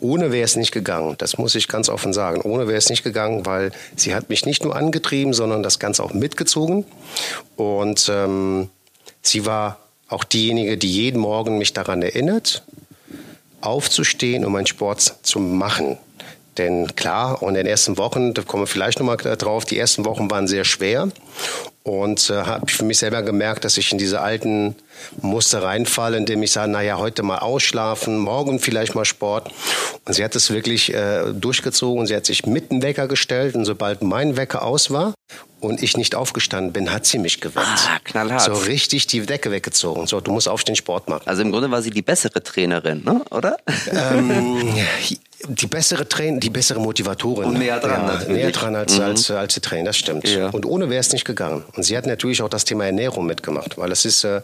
[0.00, 2.40] Ohne wäre es nicht gegangen, das muss ich ganz offen sagen.
[2.42, 6.02] Ohne wäre es nicht gegangen, weil sie hat mich nicht nur angetrieben, sondern das Ganze
[6.02, 6.84] auch mitgezogen.
[7.56, 8.68] Und ähm,
[9.22, 12.62] sie war auch diejenige, die jeden Morgen mich daran erinnert,
[13.60, 15.98] aufzustehen und meinen Sport zu machen.
[16.58, 20.04] Denn klar, und in den ersten Wochen, da kommen wir vielleicht nochmal drauf, die ersten
[20.04, 21.08] Wochen waren sehr schwer.
[21.82, 24.74] Und äh, habe ich für mich selber gemerkt, dass ich in diese alten
[25.20, 29.52] Muster reinfalle, indem ich sage, naja, heute mal ausschlafen, morgen vielleicht mal Sport.
[30.04, 32.06] Und sie hat es wirklich äh, durchgezogen.
[32.06, 35.14] Sie hat sich mit dem Wecker gestellt und sobald mein Wecker aus war
[35.66, 37.66] und ich nicht aufgestanden bin, hat sie mich geweckt.
[37.66, 38.42] Ah, knallhart.
[38.42, 40.06] So richtig die Decke weggezogen.
[40.06, 41.22] So, du musst aufstehen, Sport machen.
[41.26, 43.22] Also im Grunde war sie die bessere Trainerin, ne?
[43.30, 43.56] oder?
[43.90, 44.74] Ähm,
[45.48, 47.50] die bessere Train die bessere Motivatorin.
[47.50, 48.28] Und näher dran ja.
[48.28, 48.34] Mhm.
[48.34, 50.28] Näher dran als, als, als die Trainer, das stimmt.
[50.28, 50.48] Ja.
[50.50, 51.64] Und ohne wäre es nicht gegangen.
[51.74, 54.42] Und sie hat natürlich auch das Thema Ernährung mitgemacht, weil es ist, äh,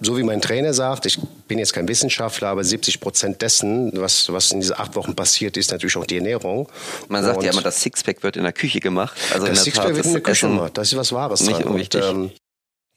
[0.00, 4.32] so wie mein Trainer sagt, ich bin jetzt kein Wissenschaftler, aber 70 Prozent dessen, was,
[4.32, 6.68] was in diesen acht Wochen passiert, ist natürlich auch die Ernährung.
[7.08, 9.16] Man sagt Und ja immer, das Sixpack wird in der Küche gemacht.
[9.32, 10.78] Also in das der Sixpack Tat wird in der Küche gemacht.
[10.78, 11.72] Das ist was Wahres Nicht dran.
[11.72, 12.02] unwichtig.
[12.04, 12.30] Und, ähm,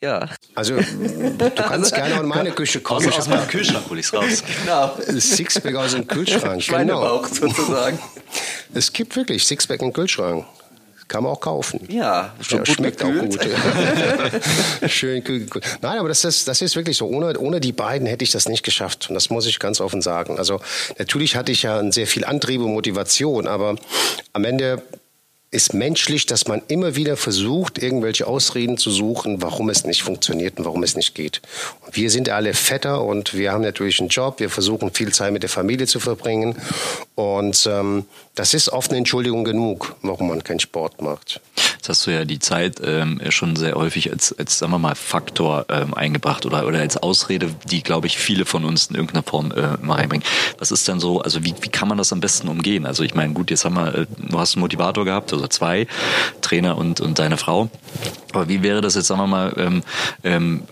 [0.03, 3.07] Ja, also, du kannst gerne auch in meine Küche kommen.
[3.07, 4.43] Aus, aus meinem Kühlschrank hole ich's raus.
[4.63, 4.95] genau.
[5.07, 6.61] Sixpack aus dem Kühlschrank.
[6.63, 7.53] Schweinebauch genau.
[7.53, 7.99] sozusagen.
[8.73, 10.45] Es gibt wirklich Sixpack im Kühlschrank.
[11.11, 11.81] Kann man auch kaufen.
[11.89, 13.37] Ja, Ja, schmeckt auch gut.
[14.87, 15.65] Schön kühl gekühlt.
[15.81, 17.05] Nein, aber das ist, das ist wirklich so.
[17.05, 19.07] Ohne, ohne die beiden hätte ich das nicht geschafft.
[19.09, 20.37] Und das muss ich ganz offen sagen.
[20.37, 20.61] Also
[20.97, 23.75] natürlich hatte ich ja sehr viel Antrieb und Motivation, aber
[24.31, 24.83] am Ende
[25.51, 30.57] ist menschlich, dass man immer wieder versucht, irgendwelche Ausreden zu suchen, warum es nicht funktioniert
[30.57, 31.41] und warum es nicht geht.
[31.91, 34.39] Wir sind alle Vetter und wir haben natürlich einen Job.
[34.39, 36.55] Wir versuchen viel Zeit mit der Familie zu verbringen.
[37.15, 41.41] Und ähm, das ist oft eine Entschuldigung genug, warum man keinen Sport macht.
[41.81, 44.95] Jetzt hast du ja die Zeit ähm, schon sehr häufig als, als sagen wir mal,
[44.95, 49.23] Faktor ähm, eingebracht oder, oder als Ausrede, die, glaube ich, viele von uns in irgendeiner
[49.23, 50.25] Form äh, mal reinbringen.
[50.59, 52.85] Was ist denn so, also wie, wie kann man das am besten umgehen?
[52.85, 55.87] Also ich meine, gut, jetzt haben wir, äh, du hast einen Motivator gehabt, also zwei,
[56.41, 57.69] Trainer und, und deine Frau.
[58.33, 59.83] Aber wie wäre das jetzt, sagen wir mal, ähm,
[60.23, 60.63] ähm,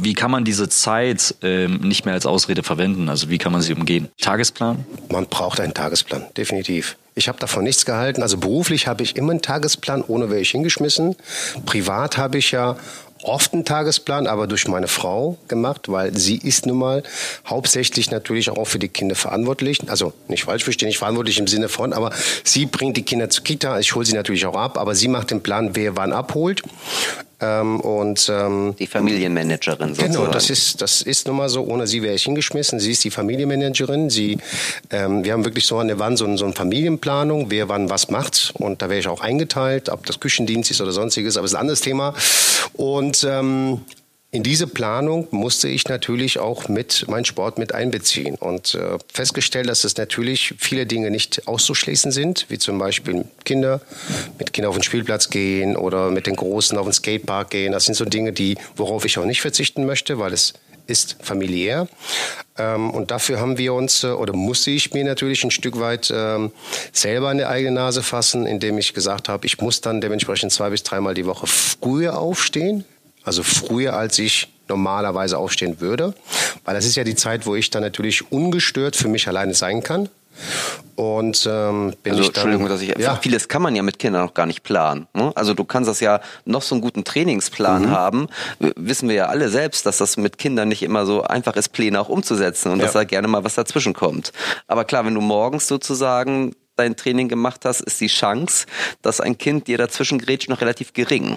[0.00, 3.08] wie kann man diese Zeit ähm, nicht mehr als Ausrede verwenden?
[3.08, 4.08] Also wie kann man sie umgehen?
[4.20, 4.84] Tagesplan?
[5.10, 6.96] Man braucht einen Tagesplan, definitiv.
[7.14, 8.22] Ich habe davon nichts gehalten.
[8.22, 11.16] Also beruflich habe ich immer einen Tagesplan, ohne wäre ich hingeschmissen.
[11.66, 12.76] Privat habe ich ja
[13.22, 17.02] oft einen Tagesplan, aber durch meine Frau gemacht, weil sie ist nun mal
[17.46, 19.80] hauptsächlich natürlich auch für die Kinder verantwortlich.
[19.88, 22.12] Also nicht falsch verstehen, nicht verantwortlich im Sinne von, aber
[22.44, 23.78] sie bringt die Kinder zur Kita.
[23.78, 26.62] Ich hole sie natürlich auch ab, aber sie macht den Plan, wer wann abholt.
[27.40, 30.12] Ähm, und ähm, Die Familienmanagerin sozusagen.
[30.12, 31.62] Genau, das ist, das ist nun mal so.
[31.64, 32.80] Ohne sie wäre ich hingeschmissen.
[32.80, 34.10] Sie ist die Familienmanagerin.
[34.10, 34.38] Sie,
[34.90, 37.90] ähm, wir haben wirklich so an der Wand so, ein- so eine Familienplanung, wer wann
[37.90, 38.52] was macht.
[38.58, 41.36] Und da wäre ich auch eingeteilt, ob das Küchendienst ist oder sonstiges.
[41.36, 42.12] Aber es ist ein anderes Thema.
[42.74, 43.82] Und ähm,
[44.30, 49.70] in diese Planung musste ich natürlich auch mit meinen Sport mit einbeziehen und äh, festgestellt,
[49.70, 53.80] dass es natürlich viele Dinge nicht auszuschließen sind, wie zum Beispiel Kinder
[54.38, 57.72] mit Kindern auf den Spielplatz gehen oder mit den Großen auf den Skatepark gehen.
[57.72, 60.52] Das sind so Dinge, die worauf ich auch nicht verzichten möchte, weil es
[60.86, 61.88] ist familiär.
[62.58, 66.12] Ähm, und dafür haben wir uns, äh, oder musste ich mir natürlich ein Stück weit
[66.14, 66.50] ähm,
[66.92, 70.68] selber in die eigene Nase fassen, indem ich gesagt habe, ich muss dann dementsprechend zwei
[70.68, 72.84] bis dreimal die Woche früher aufstehen.
[73.24, 76.14] Also früher, als ich normalerweise aufstehen würde.
[76.64, 79.82] Weil das ist ja die Zeit, wo ich dann natürlich ungestört für mich alleine sein
[79.82, 80.08] kann.
[80.94, 83.98] Und ähm, bin Also, ich dann, Entschuldigung, dass ich ja, vieles kann man ja mit
[83.98, 85.06] Kindern noch gar nicht planen.
[85.14, 85.32] Ne?
[85.34, 87.90] Also du kannst das ja noch so einen guten Trainingsplan Mhm.
[87.90, 88.28] haben.
[88.60, 91.70] W- Wissen wir ja alle selbst, dass das mit Kindern nicht immer so einfach ist,
[91.70, 92.84] Pläne auch umzusetzen und Ja.
[92.84, 94.32] dass da gerne mal was dazwischen kommt.
[94.66, 98.66] Aber klar, wenn du morgens sozusagen dein Training gemacht hast, ist die Chance,
[99.02, 101.36] dass ein Kind dir dazwischen grätscht, noch relativ gering.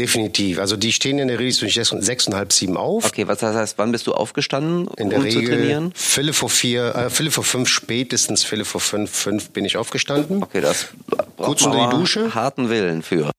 [0.00, 0.58] Definitiv.
[0.58, 3.04] Also die stehen in der Regel zwischen sechs und halb sieben auf.
[3.06, 5.92] Okay, was das heißt, wann bist du aufgestanden, In der um zu Regel trainieren?
[5.94, 10.42] Viertel vor vier, äh, Viertel vor fünf, spätestens Viertel vor fünf, fünf bin ich aufgestanden.
[10.42, 12.34] Okay, das braucht Kurz unter die Dusche.
[12.34, 13.30] harten Willen für.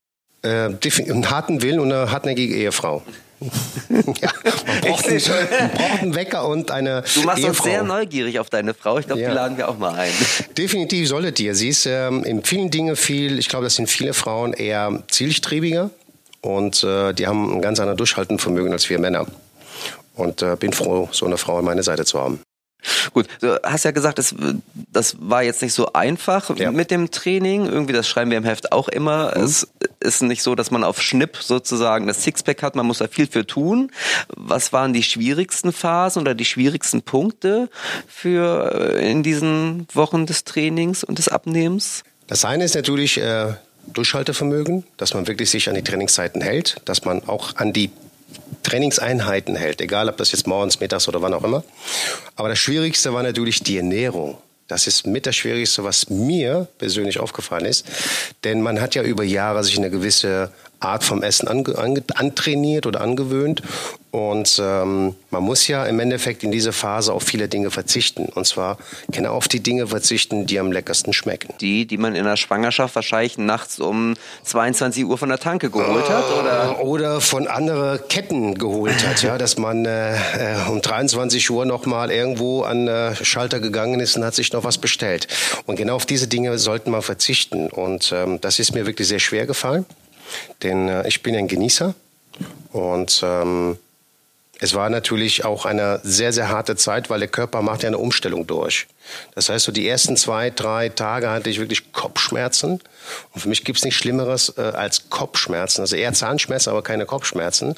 [0.43, 0.69] Äh,
[1.09, 3.03] einen harten Willen und eine hartnäckige Ehefrau.
[4.21, 4.31] ja,
[4.67, 7.63] man braucht, einen, man braucht einen Wecker und eine Du machst uns Ehefrau.
[7.63, 8.99] sehr neugierig auf deine Frau.
[8.99, 9.29] Ich glaube, Ja.
[9.29, 10.11] die laden wir auch mal ein.
[10.57, 11.55] Definitiv solltet ihr.
[11.55, 15.89] Sie ist ähm, in vielen Dingen viel, ich glaube, das sind viele Frauen eher zielstrebiger
[16.41, 19.25] und äh, die haben ein ganz anderes Durchhaltenvermögen als wir Männer.
[20.15, 22.41] Und äh, bin froh, so eine Frau an meiner Seite zu haben.
[23.13, 24.33] Gut, du hast ja gesagt, das,
[24.91, 26.71] das war jetzt nicht so einfach Ja.
[26.71, 27.67] mit dem Training.
[27.67, 29.37] Irgendwie, das schreiben wir im Heft auch immer.
[29.37, 29.43] Mhm.
[29.43, 29.67] Es
[29.99, 32.75] ist nicht so, dass man auf Schnipp sozusagen das Sixpack hat.
[32.75, 33.91] Man muss da viel für tun.
[34.35, 37.69] Was waren die schwierigsten Phasen oder die schwierigsten Punkte
[38.07, 42.03] für äh, in diesen Wochen des Trainings und des Abnehmens?
[42.25, 43.53] Das eine ist natürlich äh,
[43.87, 47.91] Durchhaltevermögen, dass man wirklich sich an die Trainingszeiten hält, dass man auch an die
[48.63, 51.63] Trainingseinheiten hält, egal ob das jetzt morgens, mittags oder wann auch immer.
[52.35, 54.37] Aber das Schwierigste war natürlich die Ernährung.
[54.67, 57.85] Das ist mit das Schwierigste, was mir persönlich aufgefallen ist.
[58.45, 62.85] Denn man hat ja über Jahre sich eine gewisse Art vom Essen ange, ange, antrainiert
[62.85, 63.61] oder angewöhnt.
[64.11, 68.25] Und ähm, man muss ja im Endeffekt in dieser Phase auf viele Dinge verzichten.
[68.25, 68.77] Und zwar
[69.09, 71.53] genau auf die Dinge verzichten, die am leckersten schmecken.
[71.61, 76.09] Die, die man in der Schwangerschaft wahrscheinlich nachts um 22 Uhr von der Tanke geholt
[76.09, 76.25] hat?
[76.37, 76.83] Oder?
[76.83, 81.85] oder von anderen Ketten geholt hat, ja, dass man äh, äh, um 23 Uhr noch
[81.85, 85.27] mal irgendwo an äh, Schalter gegangen ist und hat sich noch was bestellt.
[85.65, 87.69] Und genau auf diese Dinge sollten wir verzichten.
[87.69, 89.85] Und ähm, das ist mir wirklich sehr schwer gefallen,
[90.63, 91.93] denn äh, ich bin ein Genießer
[92.71, 93.77] und ähm,
[94.63, 97.97] es war natürlich auch eine sehr, sehr harte Zeit, weil der Körper macht ja eine
[97.97, 98.85] Umstellung durch.
[99.33, 102.79] Das heißt, so die ersten zwei, drei Tage hatte ich wirklich Kopfschmerzen.
[103.33, 105.81] Und für mich gibt's nichts Schlimmeres äh, als Kopfschmerzen.
[105.81, 107.73] Also eher Zahnschmerzen, aber keine Kopfschmerzen.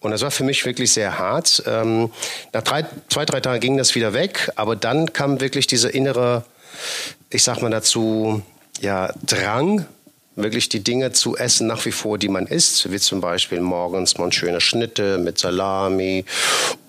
[0.00, 1.62] Und das war für mich wirklich sehr hart.
[1.64, 2.10] Ähm,
[2.52, 4.50] nach drei, zwei, drei Tagen ging das wieder weg.
[4.56, 6.44] Aber dann kam wirklich diese innere,
[7.30, 8.42] ich sag mal dazu,
[8.80, 9.86] ja, Drang,
[10.36, 14.18] wirklich die Dinge zu essen nach wie vor, die man isst, wie zum Beispiel morgens
[14.18, 16.26] mal schöne Schnitte mit Salami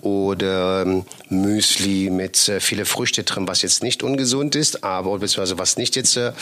[0.02, 5.58] oder ähm, Müsli mit äh, viele Früchte drin, was jetzt nicht ungesund ist, aber beziehungsweise
[5.58, 6.32] was nicht jetzt äh,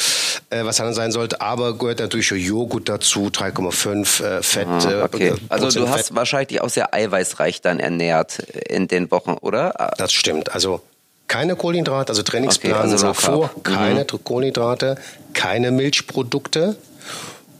[0.50, 4.66] äh, was dann sein sollte, aber gehört natürlich Joghurt dazu, 3,5 äh, Fett.
[4.84, 5.34] äh, Okay.
[5.48, 9.94] Also du hast wahrscheinlich dich auch sehr eiweißreich dann ernährt in den Wochen, oder?
[9.96, 10.52] Das stimmt.
[10.52, 10.80] Also
[11.28, 14.96] keine Kohlenhydrate, also Trainingsplan Okay, also vor, keine Kohlenhydrate,
[15.32, 16.76] keine Milchprodukte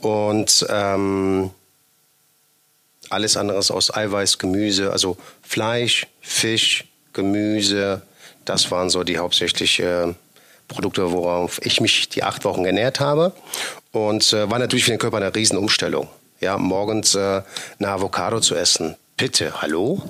[0.01, 1.51] und ähm,
[3.09, 8.01] alles anderes aus Eiweiß, Gemüse, also Fleisch, Fisch, Gemüse,
[8.45, 10.13] das waren so die hauptsächlich äh,
[10.67, 13.33] Produkte, worauf ich mich die acht Wochen ernährt habe.
[13.91, 16.07] Und äh, war natürlich für den Körper eine Riesenumstellung.
[16.39, 17.41] Ja, morgens äh,
[17.79, 18.95] eine Avocado zu essen.
[19.15, 20.03] Bitte, hallo?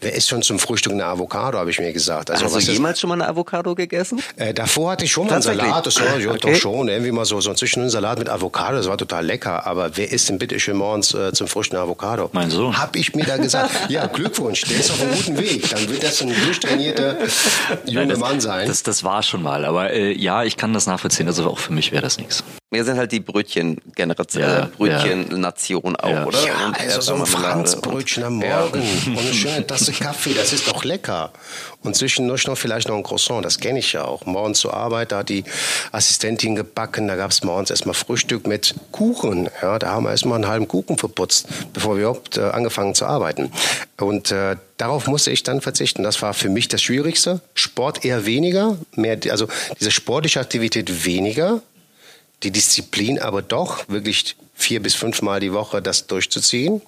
[0.00, 2.28] Wer isst schon zum Frühstück eine Avocado, habe ich mir gesagt.
[2.30, 4.20] Hast du was ist- jemals schon mal eine Avocado gegessen?
[4.36, 5.42] äh, davor hatte ich schon mal einen?
[5.42, 6.52] Salat, das war ja Okay.
[6.52, 9.66] doch schon, irgendwie mal so, so ein zwischendurch Salat mit Avocado, das war total lecker.
[9.66, 12.28] Aber wer isst denn bitte schön morgens äh, zum Frühstück eine Avocado?
[12.32, 12.76] Mein Sohn.
[12.78, 15.70] Hab ich mir da gesagt, ja, Glückwunsch, der ist auf einem guten Weg.
[15.70, 17.16] Dann wird das ein durchtrainierter
[17.86, 18.68] junger Mann sein.
[18.68, 21.26] Das, das war schon mal, aber äh, ja, ich kann das nachvollziehen.
[21.26, 22.44] Also auch für mich wäre das nichts.
[22.68, 26.26] Wir sind halt die Brötchen-Generation, Ja, äh, Brötchen-Nation auch, Ja.
[26.26, 26.44] oder?
[26.44, 28.58] ja, Und also so ein Marmelade Franzbrötchen am Ja.
[28.62, 31.30] Morgen und eine schöne Tasse Kaffee, das ist doch lecker.
[31.84, 34.26] Und zwischendurch noch vielleicht noch ein Croissant, das kenne ich ja auch.
[34.26, 35.44] Morgens zur Arbeit, da hat die
[35.92, 39.48] Assistentin gebacken, da gab es morgens erstmal Frühstück mit Kuchen.
[39.62, 43.06] Ja, da haben wir erstmal einen halben Kuchen verputzt, bevor wir überhaupt äh, angefangen zu
[43.06, 43.52] arbeiten.
[44.00, 46.02] Und äh, darauf musste ich dann verzichten.
[46.02, 47.40] Das war für mich das Schwierigste.
[47.54, 49.46] Sport eher weniger, mehr, also
[49.78, 51.62] diese sportliche Aktivität weniger,
[52.42, 56.82] die Disziplin aber doch wirklich vier bis fünfmal die Woche das durchzuziehen.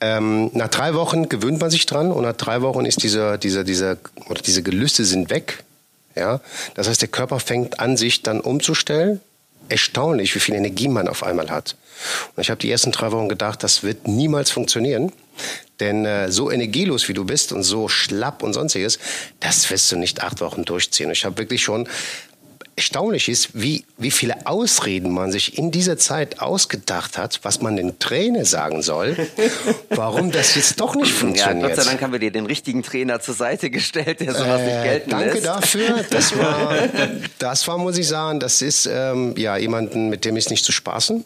[0.00, 3.64] Ähm, nach drei Wochen gewöhnt man sich dran und nach drei Wochen ist diese, diese,
[3.64, 5.64] diese, oder diese Gelüste sind weg.
[6.14, 6.40] Ja?
[6.74, 9.20] Das heißt, der Körper fängt an, sich dann umzustellen.
[9.68, 11.76] Erstaunlich, wie viel Energie man auf einmal hat.
[12.34, 15.12] Und ich habe die ersten drei Wochen gedacht, das wird niemals funktionieren.
[15.80, 18.98] Denn äh, so energielos wie du bist und so schlapp und sonstiges,
[19.40, 21.10] das wirst du nicht acht Wochen durchziehen.
[21.10, 21.88] Ich habe wirklich schon
[22.76, 27.76] erstaunlich ist, wie, wie viele Ausreden man sich in dieser Zeit ausgedacht hat, was man
[27.76, 29.16] den Trainer sagen soll,
[29.90, 31.62] warum das jetzt doch nicht funktioniert.
[31.62, 34.60] Ja, Gott sei Dank haben wir dir den richtigen Trainer zur Seite gestellt, der sowas
[34.60, 35.46] äh, nicht gelten danke lässt.
[35.46, 36.04] Danke dafür.
[36.10, 36.74] Das war,
[37.38, 40.72] das war, muss ich sagen, das ist ähm, ja jemanden, mit dem ist nicht zu
[40.72, 41.24] spaßen.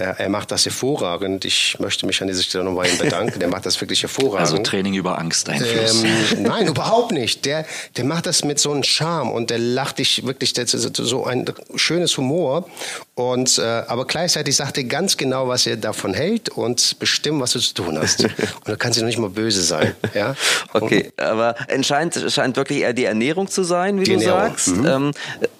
[0.00, 1.44] Er, macht das hervorragend.
[1.44, 3.38] Ich möchte mich an dieser Stelle nochmal bei ihm bedanken.
[3.38, 4.40] Der macht das wirklich hervorragend.
[4.40, 6.02] Also Training über Angst Einfluss.
[6.02, 7.44] Ähm, nein, überhaupt nicht.
[7.44, 11.24] Der, der macht das mit so einem Charme und der lacht dich wirklich, der so
[11.24, 11.44] ein
[11.76, 12.66] schönes Humor.
[13.14, 17.52] Und, äh, aber gleichzeitig sagt er ganz genau, was er davon hält und bestimmt, was
[17.52, 18.24] du zu tun hast.
[18.24, 18.32] und
[18.68, 19.94] du kannst noch nicht mal böse sein.
[20.14, 20.34] Ja?
[20.72, 24.40] Okay, aber entscheidend scheint wirklich eher die Ernährung zu sein, wie du Ernährung.
[24.40, 24.68] sagst.
[24.68, 24.86] Mhm.
[24.86, 25.10] Ähm,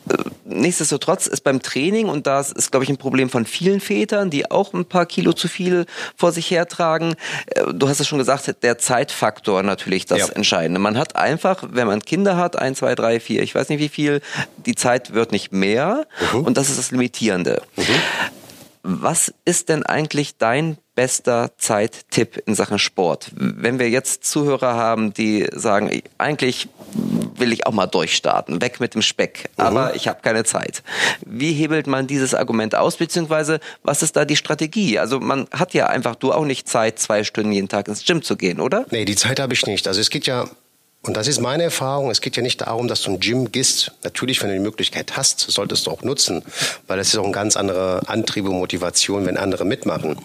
[0.09, 0.17] äh,
[0.51, 4.51] nichtsdestotrotz ist beim Training, und das ist, glaube ich, ein Problem von vielen Vätern, die
[4.51, 5.87] auch ein paar Kilo zu viel
[6.17, 7.15] vor sich hertragen.
[7.47, 10.29] Äh, du hast es schon gesagt, der Zeitfaktor natürlich das ja.
[10.29, 10.81] Entscheidende.
[10.81, 13.89] Man hat einfach, wenn man Kinder hat, ein, zwei, drei, vier, ich weiß nicht wie
[13.89, 14.21] viel,
[14.67, 16.07] die Zeit wird nicht mehr.
[16.33, 16.45] Mhm.
[16.45, 17.63] Und das ist das Limitierende.
[17.77, 17.85] Mhm.
[18.83, 23.31] Was ist denn eigentlich dein bester Zeittipp in Sachen Sport?
[23.35, 26.69] Wenn wir jetzt Zuhörer haben, die sagen, eigentlich
[27.37, 29.65] will ich auch mal durchstarten, weg mit dem Speck, mhm.
[29.65, 30.83] aber ich habe keine Zeit.
[31.25, 34.99] Wie hebelt man dieses Argument aus, beziehungsweise was ist da die Strategie?
[34.99, 38.23] Also man hat ja einfach, du auch nicht Zeit, zwei Stunden jeden Tag ins Gym
[38.23, 38.87] zu gehen, oder?
[38.91, 39.87] Nee, die Zeit habe ich nicht.
[39.87, 40.49] Also es geht ja
[41.03, 42.11] und das ist meine Erfahrung.
[42.11, 43.93] Es geht ja nicht darum, dass du ein Gym gehst.
[44.05, 46.43] Natürlich, wenn du die Möglichkeit hast, solltest du auch nutzen,
[46.89, 50.19] weil das ist auch eine ganz andere Antrieb und Motivation, wenn andere mitmachen.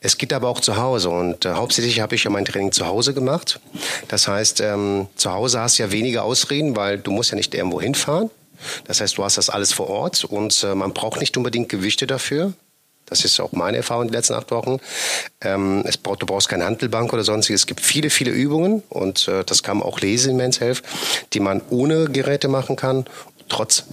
[0.00, 2.86] Es geht aber auch zu Hause und äh, hauptsächlich habe ich ja mein Training zu
[2.86, 3.60] Hause gemacht.
[4.08, 7.54] Das heißt, ähm, zu Hause hast du ja weniger Ausreden, weil du musst ja nicht
[7.54, 8.30] irgendwo hinfahren.
[8.86, 12.06] Das heißt, du hast das alles vor Ort und äh, man braucht nicht unbedingt Gewichte
[12.06, 12.54] dafür.
[13.06, 14.78] Das ist auch meine Erfahrung in den letzten acht Wochen.
[15.40, 17.62] Ähm, es braucht, du brauchst keine Handelbank oder sonstiges.
[17.62, 20.82] Es gibt viele, viele Übungen und äh, das kann man auch lesen in Men's Health,
[21.32, 23.04] die man ohne Geräte machen kann,
[23.48, 23.84] trotz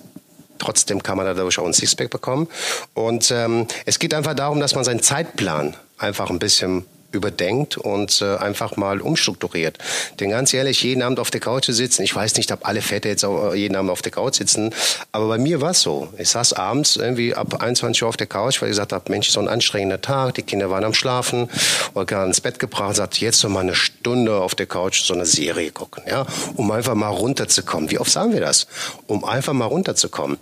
[0.62, 2.48] Trotzdem kann man dadurch auch ein Sixpack bekommen.
[2.94, 8.22] Und ähm, es geht einfach darum, dass man seinen Zeitplan einfach ein bisschen überdenkt und
[8.22, 9.78] äh, einfach mal umstrukturiert.
[10.20, 12.82] Denn ganz ehrlich, jeden Abend auf der Couch zu sitzen, ich weiß nicht, ob alle
[12.82, 14.74] Väter jetzt auch jeden Abend auf der Couch sitzen,
[15.12, 16.10] aber bei mir war es so.
[16.18, 19.30] Ich saß abends irgendwie ab 21 Uhr auf der Couch, weil ich gesagt habe, Mensch,
[19.30, 21.50] so ein anstrengender Tag, die Kinder waren am Schlafen,
[21.94, 25.04] oder gerade ins Bett gebracht und sagte, jetzt noch mal eine Stunde auf der Couch
[25.04, 27.92] so eine Serie gucken, ja, um einfach mal runterzukommen.
[27.92, 28.68] Wie oft sagen wir das?
[29.08, 30.38] Um einfach mal runterzukommen.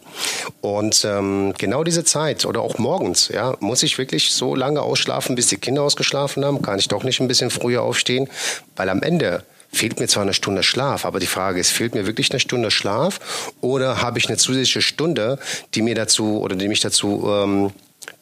[0.62, 5.36] Und ähm, genau diese Zeit oder auch morgens, ja, muss ich wirklich so lange ausschlafen,
[5.36, 8.30] bis die Kinder ausgeschlafen haben kann ich doch nicht ein bisschen früher aufstehen?
[8.76, 12.06] Weil am Ende fehlt mir zwar eine Stunde Schlaf, aber die Frage ist, fehlt mir
[12.06, 13.20] wirklich eine Stunde Schlaf
[13.62, 15.40] oder habe ich eine zusätzliche Stunde,
[15.76, 17.72] die mir dazu oder die mich dazu ähm,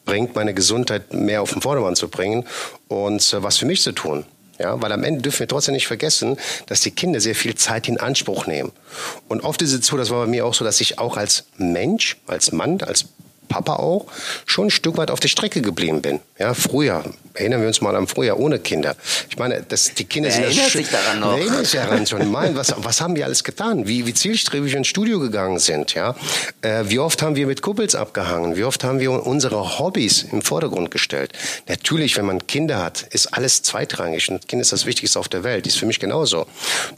[0.04, 2.44] bringt, meine Gesundheit mehr auf den Vordermann zu bringen
[2.88, 4.24] und äh, was für mich zu tun?
[4.58, 7.86] Ja, weil am Ende dürfen wir trotzdem nicht vergessen, dass die Kinder sehr viel Zeit
[7.88, 8.72] in Anspruch nehmen.
[9.28, 11.44] Und oft ist es so, das war bei mir auch so, dass ich auch als
[11.58, 13.06] Mensch, als Mann, als
[13.48, 14.06] Papa auch,
[14.46, 16.20] schon ein Stück weit auf der Strecke geblieben bin.
[16.38, 17.02] Ja, früher,
[17.34, 18.94] erinnern wir uns mal an früher ohne Kinder.
[19.28, 21.36] Ich meine, das, die Kinder sind erinnert sich daran noch.
[21.36, 22.30] Erinnert sich daran schon.
[22.30, 23.88] Mein, was, was haben wir alles getan?
[23.88, 26.14] Wie, wie zielstrebig wir ins Studio gegangen sind, ja?
[26.62, 28.56] Äh, wie oft haben wir mit Kuppels abgehangen?
[28.56, 31.32] Wie oft haben wir unsere Hobbys im Vordergrund gestellt?
[31.66, 34.30] Natürlich, wenn man Kinder hat, ist alles zweitrangig.
[34.30, 35.66] Und Kind ist das Wichtigste auf der Welt.
[35.66, 36.46] Ist für mich genauso.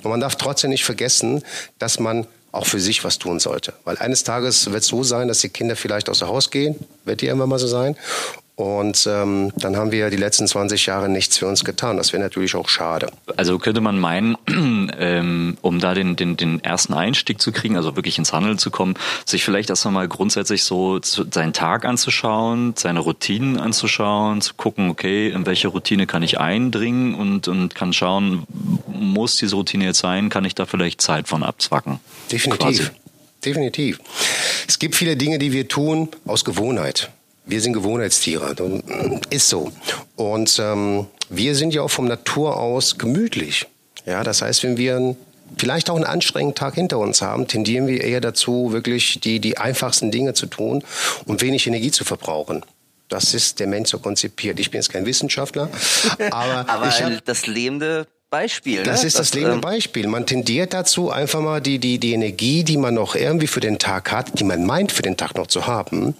[0.02, 1.42] Und man darf trotzdem nicht vergessen,
[1.78, 3.72] dass man auch für sich was tun sollte.
[3.84, 6.76] Weil eines Tages wird es so sein, dass die Kinder vielleicht aus dem Haus gehen,
[7.04, 7.96] wird die irgendwann mal so sein.
[8.56, 11.96] Und ähm, dann haben wir die letzten 20 Jahre nichts für uns getan.
[11.96, 13.10] Das wäre natürlich auch schade.
[13.36, 14.36] Also könnte man meinen,
[14.98, 18.70] ähm, um da den, den, den ersten Einstieg zu kriegen, also wirklich ins Handeln zu
[18.70, 24.52] kommen, sich vielleicht erst einmal grundsätzlich so zu, seinen Tag anzuschauen, seine Routinen anzuschauen, zu
[24.54, 28.46] gucken, okay, in welche Routine kann ich eindringen und, und kann schauen,
[28.86, 31.98] muss diese Routine jetzt sein, kann ich da vielleicht Zeit von abzwacken.
[32.30, 32.60] Definitiv.
[32.60, 32.84] Quasi.
[33.42, 34.00] Definitiv.
[34.68, 37.10] Es gibt viele Dinge, die wir tun aus Gewohnheit.
[37.44, 38.54] Wir sind Gewohnheitstiere,
[39.30, 39.72] ist so.
[40.16, 43.66] Und ähm, wir sind ja auch vom Natur aus gemütlich.
[44.06, 45.16] Ja, das heißt, wenn wir
[45.56, 49.58] vielleicht auch einen anstrengenden Tag hinter uns haben, tendieren wir eher dazu, wirklich die, die
[49.58, 50.84] einfachsten Dinge zu tun
[51.26, 52.64] und wenig Energie zu verbrauchen.
[53.08, 54.60] Das ist der Mensch so konzipiert.
[54.60, 55.68] Ich bin jetzt kein Wissenschaftler,
[56.30, 58.84] aber, aber hab, das lebende Beispiel.
[58.84, 59.08] Das ne?
[59.08, 60.06] ist das, das lebende ähm, Beispiel.
[60.06, 63.80] Man tendiert dazu, einfach mal die, die, die Energie, die man noch irgendwie für den
[63.80, 66.14] Tag hat, die man meint für den Tag noch zu haben,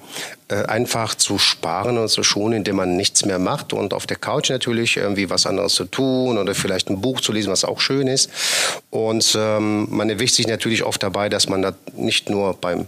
[0.55, 4.51] einfach zu sparen und zu schonen, indem man nichts mehr macht und auf der Couch
[4.51, 8.07] natürlich irgendwie was anderes zu tun oder vielleicht ein Buch zu lesen, was auch schön
[8.07, 8.31] ist.
[8.91, 12.87] Und ähm, man erwischt sich natürlich oft dabei, dass man da nicht nur beim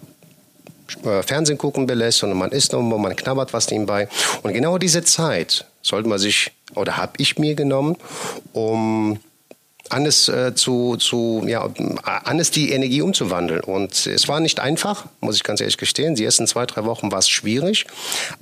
[1.05, 4.09] äh, Fernsehen gucken belässt, sondern man isst noch, man knabbert was nebenbei.
[4.42, 7.96] Und genau diese Zeit sollte man sich oder habe ich mir genommen,
[8.53, 9.20] um
[9.92, 11.68] anders äh, zu, zu ja,
[12.02, 13.61] anders die Energie umzuwandeln.
[13.61, 16.14] Und es war nicht einfach, muss ich ganz ehrlich gestehen.
[16.14, 17.87] Die ersten zwei, drei Wochen war es schwierig,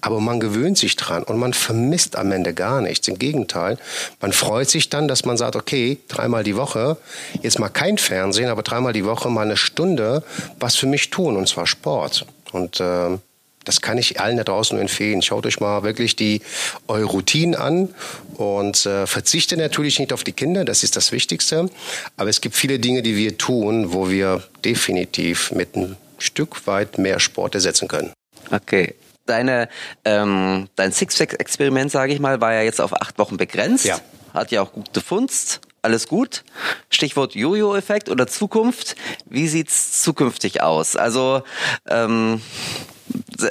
[0.01, 3.09] aber man gewöhnt sich dran und man vermisst am Ende gar nichts.
[3.09, 3.79] Im Gegenteil,
[4.21, 6.97] man freut sich dann, dass man sagt, okay, dreimal die Woche,
[7.43, 10.23] jetzt mal kein Fernsehen, aber dreimal die Woche mal eine Stunde
[10.59, 12.27] was für mich tun, und zwar Sport.
[12.53, 13.19] Und äh,
[13.65, 15.23] das kann ich allen da draußen empfehlen.
[15.23, 16.41] Schaut euch mal wirklich die
[16.89, 17.95] eure Routinen an
[18.37, 21.71] und äh, verzichte natürlich nicht auf die Kinder, das ist das Wichtigste.
[22.17, 26.99] Aber es gibt viele Dinge, die wir tun, wo wir definitiv mit ein Stück weit
[26.99, 28.13] mehr Sport ersetzen können.
[28.51, 28.95] Okay.
[29.27, 29.69] Deine,
[30.05, 33.85] ähm, dein Sixpack-Experiment, sage ich mal, war ja jetzt auf acht Wochen begrenzt.
[33.85, 34.01] Ja.
[34.35, 35.61] Hat ja auch gut gefunzt.
[35.83, 36.45] Alles gut.
[36.91, 38.97] Stichwort Jojo-Effekt oder Zukunft.
[39.27, 40.97] Wie sieht's zukünftig aus?
[40.97, 41.43] Also
[41.89, 42.43] ähm,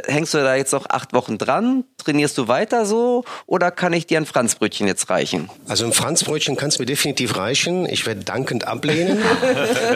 [0.08, 1.84] hängst du da jetzt noch acht Wochen dran?
[1.98, 5.50] Trainierst du weiter so oder kann ich dir ein Franzbrötchen jetzt reichen?
[5.68, 7.86] Also ein Franzbrötchen kann es mir definitiv reichen.
[7.86, 9.20] Ich werde dankend ablehnen.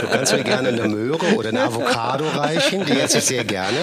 [0.02, 3.78] Du kannst mir gerne eine Möhre oder eine Avocado reichen, die esse ich sehr gerne.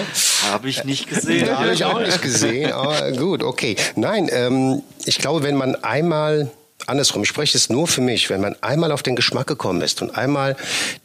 [0.51, 1.57] Habe ich nicht gesehen.
[1.57, 3.75] Habe ich auch nicht gesehen, aber gut, okay.
[3.95, 6.49] Nein, ähm, ich glaube, wenn man einmal
[6.87, 10.01] andersrum, ich spreche es nur für mich, wenn man einmal auf den Geschmack gekommen ist
[10.01, 10.55] und einmal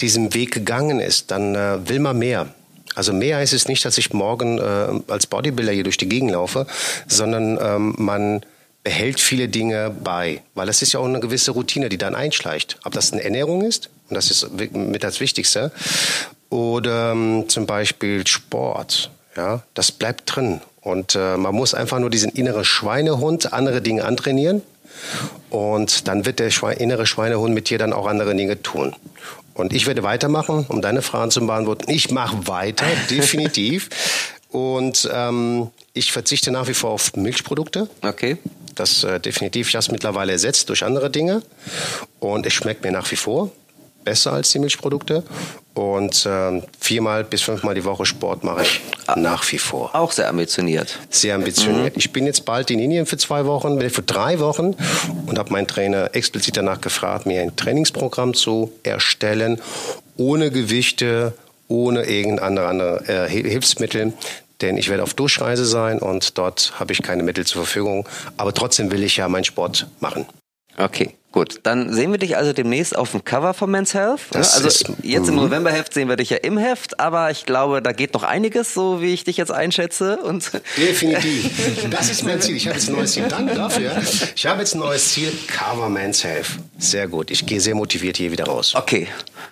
[0.00, 2.48] diesen Weg gegangen ist, dann äh, will man mehr.
[2.96, 6.32] Also mehr heißt es nicht, dass ich morgen äh, als Bodybuilder hier durch die Gegend
[6.32, 6.66] laufe,
[7.06, 8.40] sondern ähm, man
[8.82, 12.78] behält viele Dinge bei, weil das ist ja auch eine gewisse Routine, die dann einschleicht.
[12.84, 15.72] Ob das eine Ernährung ist, und das ist mit das Wichtigste,
[16.50, 20.60] oder ähm, zum Beispiel Sport, ja, das bleibt drin.
[20.80, 24.62] Und äh, man muss einfach nur diesen inneren Schweinehund andere Dinge antrainieren.
[25.50, 28.94] Und dann wird der Schwe innere Schweinehund mit dir dann auch andere Dinge tun.
[29.56, 31.90] Und ich werde weitermachen, um deine Fragen zu beantworten.
[31.90, 33.88] Ich mache weiter, definitiv.
[34.50, 37.88] Und ähm, ich verzichte nach wie vor auf Milchprodukte.
[38.02, 38.36] Okay.
[38.74, 41.42] Das äh, definitiv, ich habe es mittlerweile ersetzt durch andere Dinge.
[42.20, 43.50] Und es schmeckt mir nach wie vor
[44.04, 45.24] besser als die Milchprodukte.
[45.76, 48.80] Und äh, viermal bis fünfmal die Woche Sport mache ich
[49.14, 49.94] nach wie vor.
[49.94, 50.98] Auch sehr ambitioniert.
[51.10, 51.94] Sehr ambitioniert.
[51.94, 51.98] Mhm.
[51.98, 54.74] Ich bin jetzt bald in Indien für zwei Wochen, für drei Wochen
[55.26, 59.60] und habe meinen Trainer explizit danach gefragt, mir ein Trainingsprogramm zu erstellen,
[60.16, 61.34] ohne Gewichte,
[61.68, 64.14] ohne irgendein andere äh, Hilfsmittel.
[64.62, 68.08] Denn ich werde auf Durchreise sein und dort habe ich keine Mittel zur Verfügung.
[68.38, 70.24] Aber trotzdem will ich ja meinen Sport machen.
[70.78, 71.60] Okay, gut.
[71.64, 74.22] Dann sehen wir dich also demnächst auf dem Cover von Men's Health.
[74.30, 75.42] Das also ist, jetzt im mhm.
[75.42, 79.02] Novemberheft sehen wir dich ja im Heft, aber ich glaube, da geht noch einiges, so
[79.02, 80.16] wie ich dich jetzt einschätze.
[80.16, 81.90] Und Definitiv.
[81.90, 82.56] Das ist mein Ziel.
[82.56, 83.26] Ich habe jetzt ein neues Ziel.
[83.28, 83.92] Danke dafür.
[84.34, 85.30] Ich habe jetzt ein neues Ziel.
[85.46, 86.46] Cover Men's Health.
[86.78, 87.30] Sehr gut.
[87.30, 88.74] Ich gehe sehr motiviert hier wieder raus.
[88.74, 89.06] Okay,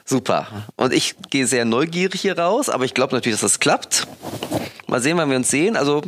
[0.07, 0.47] super.
[0.77, 4.07] Und ich gehe sehr neugierig hier raus, aber ich glaube natürlich, dass das klappt.
[4.87, 5.77] Mal sehen, wann wir uns sehen.
[5.77, 6.01] Also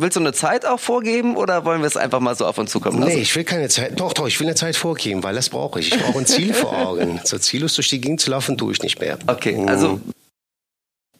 [0.00, 2.70] willst du eine Zeit auch vorgeben oder wollen wir es einfach mal so auf uns
[2.70, 3.14] zukommen lassen?
[3.14, 3.98] Nee, ich will keine Zeit.
[4.00, 5.92] Doch, doch, ich will eine Zeit vorgeben, weil das brauche ich.
[5.94, 7.20] Ich brauche ein Ziel vor Augen.
[7.24, 9.18] So ziellos durch die Gegend zu laufen, tue ich nicht mehr.
[9.26, 10.00] Okay, also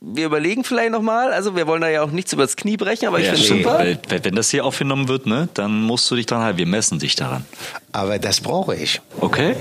[0.00, 1.32] wir überlegen vielleicht nochmal.
[1.32, 3.62] Also wir wollen da ja auch nichts übers Knie brechen, aber ich Ja, finde nee,
[3.62, 3.78] super.
[3.78, 6.58] weil, wenn das hier aufgenommen wird, ne, dann musst du dich dran halten.
[6.58, 7.44] Wir messen dich daran.
[7.92, 9.00] Aber das brauche ich.
[9.20, 9.56] Okay?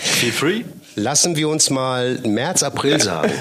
[0.00, 0.64] Feel free?
[0.94, 3.32] Lassen wir uns mal März, April sagen.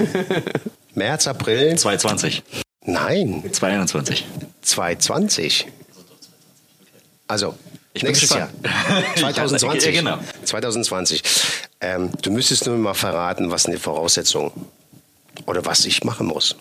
[0.95, 1.75] März, April.
[1.77, 2.43] 220.
[2.87, 4.25] Nein, 221.
[4.61, 5.67] 220.
[7.27, 7.53] Also,
[7.93, 8.49] Ich nächstes Jahr.
[8.63, 9.17] gespannt.
[9.17, 9.95] 2020.
[9.95, 10.17] Ja, genau.
[10.45, 11.21] 2020.
[11.81, 14.51] Ähm, du müsstest nur mal verraten, was sind die Voraussetzungen
[15.45, 16.55] oder was ich machen muss.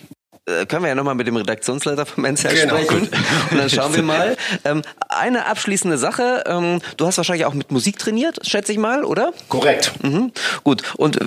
[0.48, 3.00] Äh, können wir ja nochmal mit dem Redaktionsleiter von Men's Health Genau, sprechen.
[3.10, 3.10] gut.
[3.50, 4.36] Und dann schauen wir mal.
[4.64, 6.44] Ähm, eine abschließende Sache.
[6.46, 9.32] Ähm, du hast wahrscheinlich auch mit Musik trainiert, schätze ich mal, oder?
[9.48, 9.92] Korrekt.
[10.04, 10.30] Mhm.
[10.62, 10.82] Gut.
[10.96, 11.24] Und äh,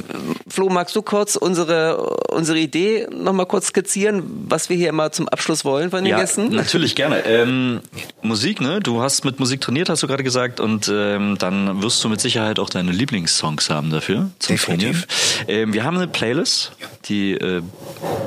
[0.47, 1.97] Flo, magst du kurz unsere,
[2.29, 6.19] unsere Idee nochmal kurz skizzieren, was wir hier immer zum Abschluss wollen von den Ja,
[6.19, 6.49] Gästen?
[6.55, 7.25] natürlich gerne.
[7.25, 7.81] Ähm,
[8.21, 8.79] Musik, ne?
[8.79, 12.21] Du hast mit Musik trainiert, hast du gerade gesagt, und ähm, dann wirst du mit
[12.21, 14.29] Sicherheit auch deine Lieblingssongs haben dafür.
[14.39, 15.07] Zum Definitiv.
[15.49, 16.71] Ähm, wir haben eine Playlist,
[17.05, 17.61] die äh,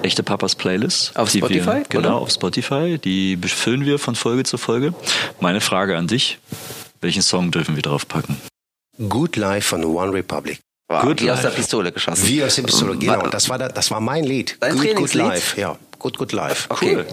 [0.03, 0.82] echte Papas Playlist.
[1.14, 2.16] Auf die Spotify, Wir, genau, oder?
[2.18, 2.99] auf Spotify.
[2.99, 4.95] Die befüllen wir von Folge zu Folge.
[5.40, 6.38] Meine Frage an dich:
[7.01, 8.37] Welchen Song dürfen wir draufpacken?
[9.09, 10.61] Good Life von One Republic.
[10.88, 11.49] Wow, Good wie aus Life.
[11.49, 12.29] der Pistole geschossen.
[12.29, 13.27] Wie aus der Pistole, genau.
[13.29, 14.57] Das war, da- das war mein Lied.
[14.61, 15.14] Dein good, good?
[15.14, 15.59] Life.
[15.61, 16.66] Ja, Good, Good Life.
[16.71, 16.97] Okay.
[16.97, 17.07] Cool.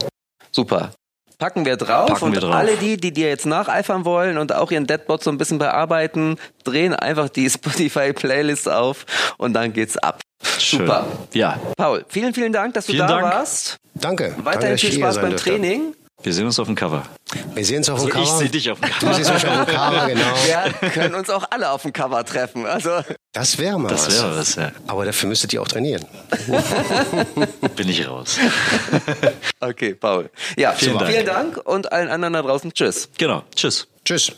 [0.51, 0.91] Super.
[1.37, 2.53] Packen wir drauf Packen und wir drauf.
[2.53, 6.35] alle die, die dir jetzt nacheifern wollen und auch ihren Deadbot so ein bisschen bearbeiten,
[6.65, 9.05] drehen einfach die Spotify-Playlist auf
[9.37, 10.19] und dann geht's ab.
[10.57, 10.79] Schön.
[10.81, 11.05] Super.
[11.33, 13.23] Ja, Paul, vielen, vielen Dank, dass du Vielen da Dank.
[13.33, 13.77] warst.
[13.95, 14.35] Danke.
[14.43, 15.35] Weiterhin viel Spaß beim.
[15.35, 15.93] Training.
[16.23, 17.03] wir sehen uns auf dem Cover.
[17.53, 18.23] Wir sehen uns auf dem Also Cover.
[18.23, 19.13] ich sehe dich auf dem Du Cover.
[19.15, 20.21] siehst mich auf dem Cover, genau.
[20.81, 22.65] Wir können uns auch alle auf dem Cover treffen.
[22.65, 23.01] Also
[23.33, 24.15] Das wäre mal Das was.
[24.23, 24.71] wäre was, ja.
[24.87, 26.05] Aber dafür müsstet ihr auch trainieren.
[27.75, 28.37] Bin ich raus.
[29.61, 30.29] Okay, Paul.
[30.57, 30.97] Ja, Vielen.
[30.97, 31.11] Dank.
[31.11, 32.73] vielen Dank und allen anderen da draußen.
[32.73, 33.09] Tschüss.
[33.17, 33.43] Genau.
[33.53, 33.87] Tschüss.
[34.05, 34.31] Tschüss.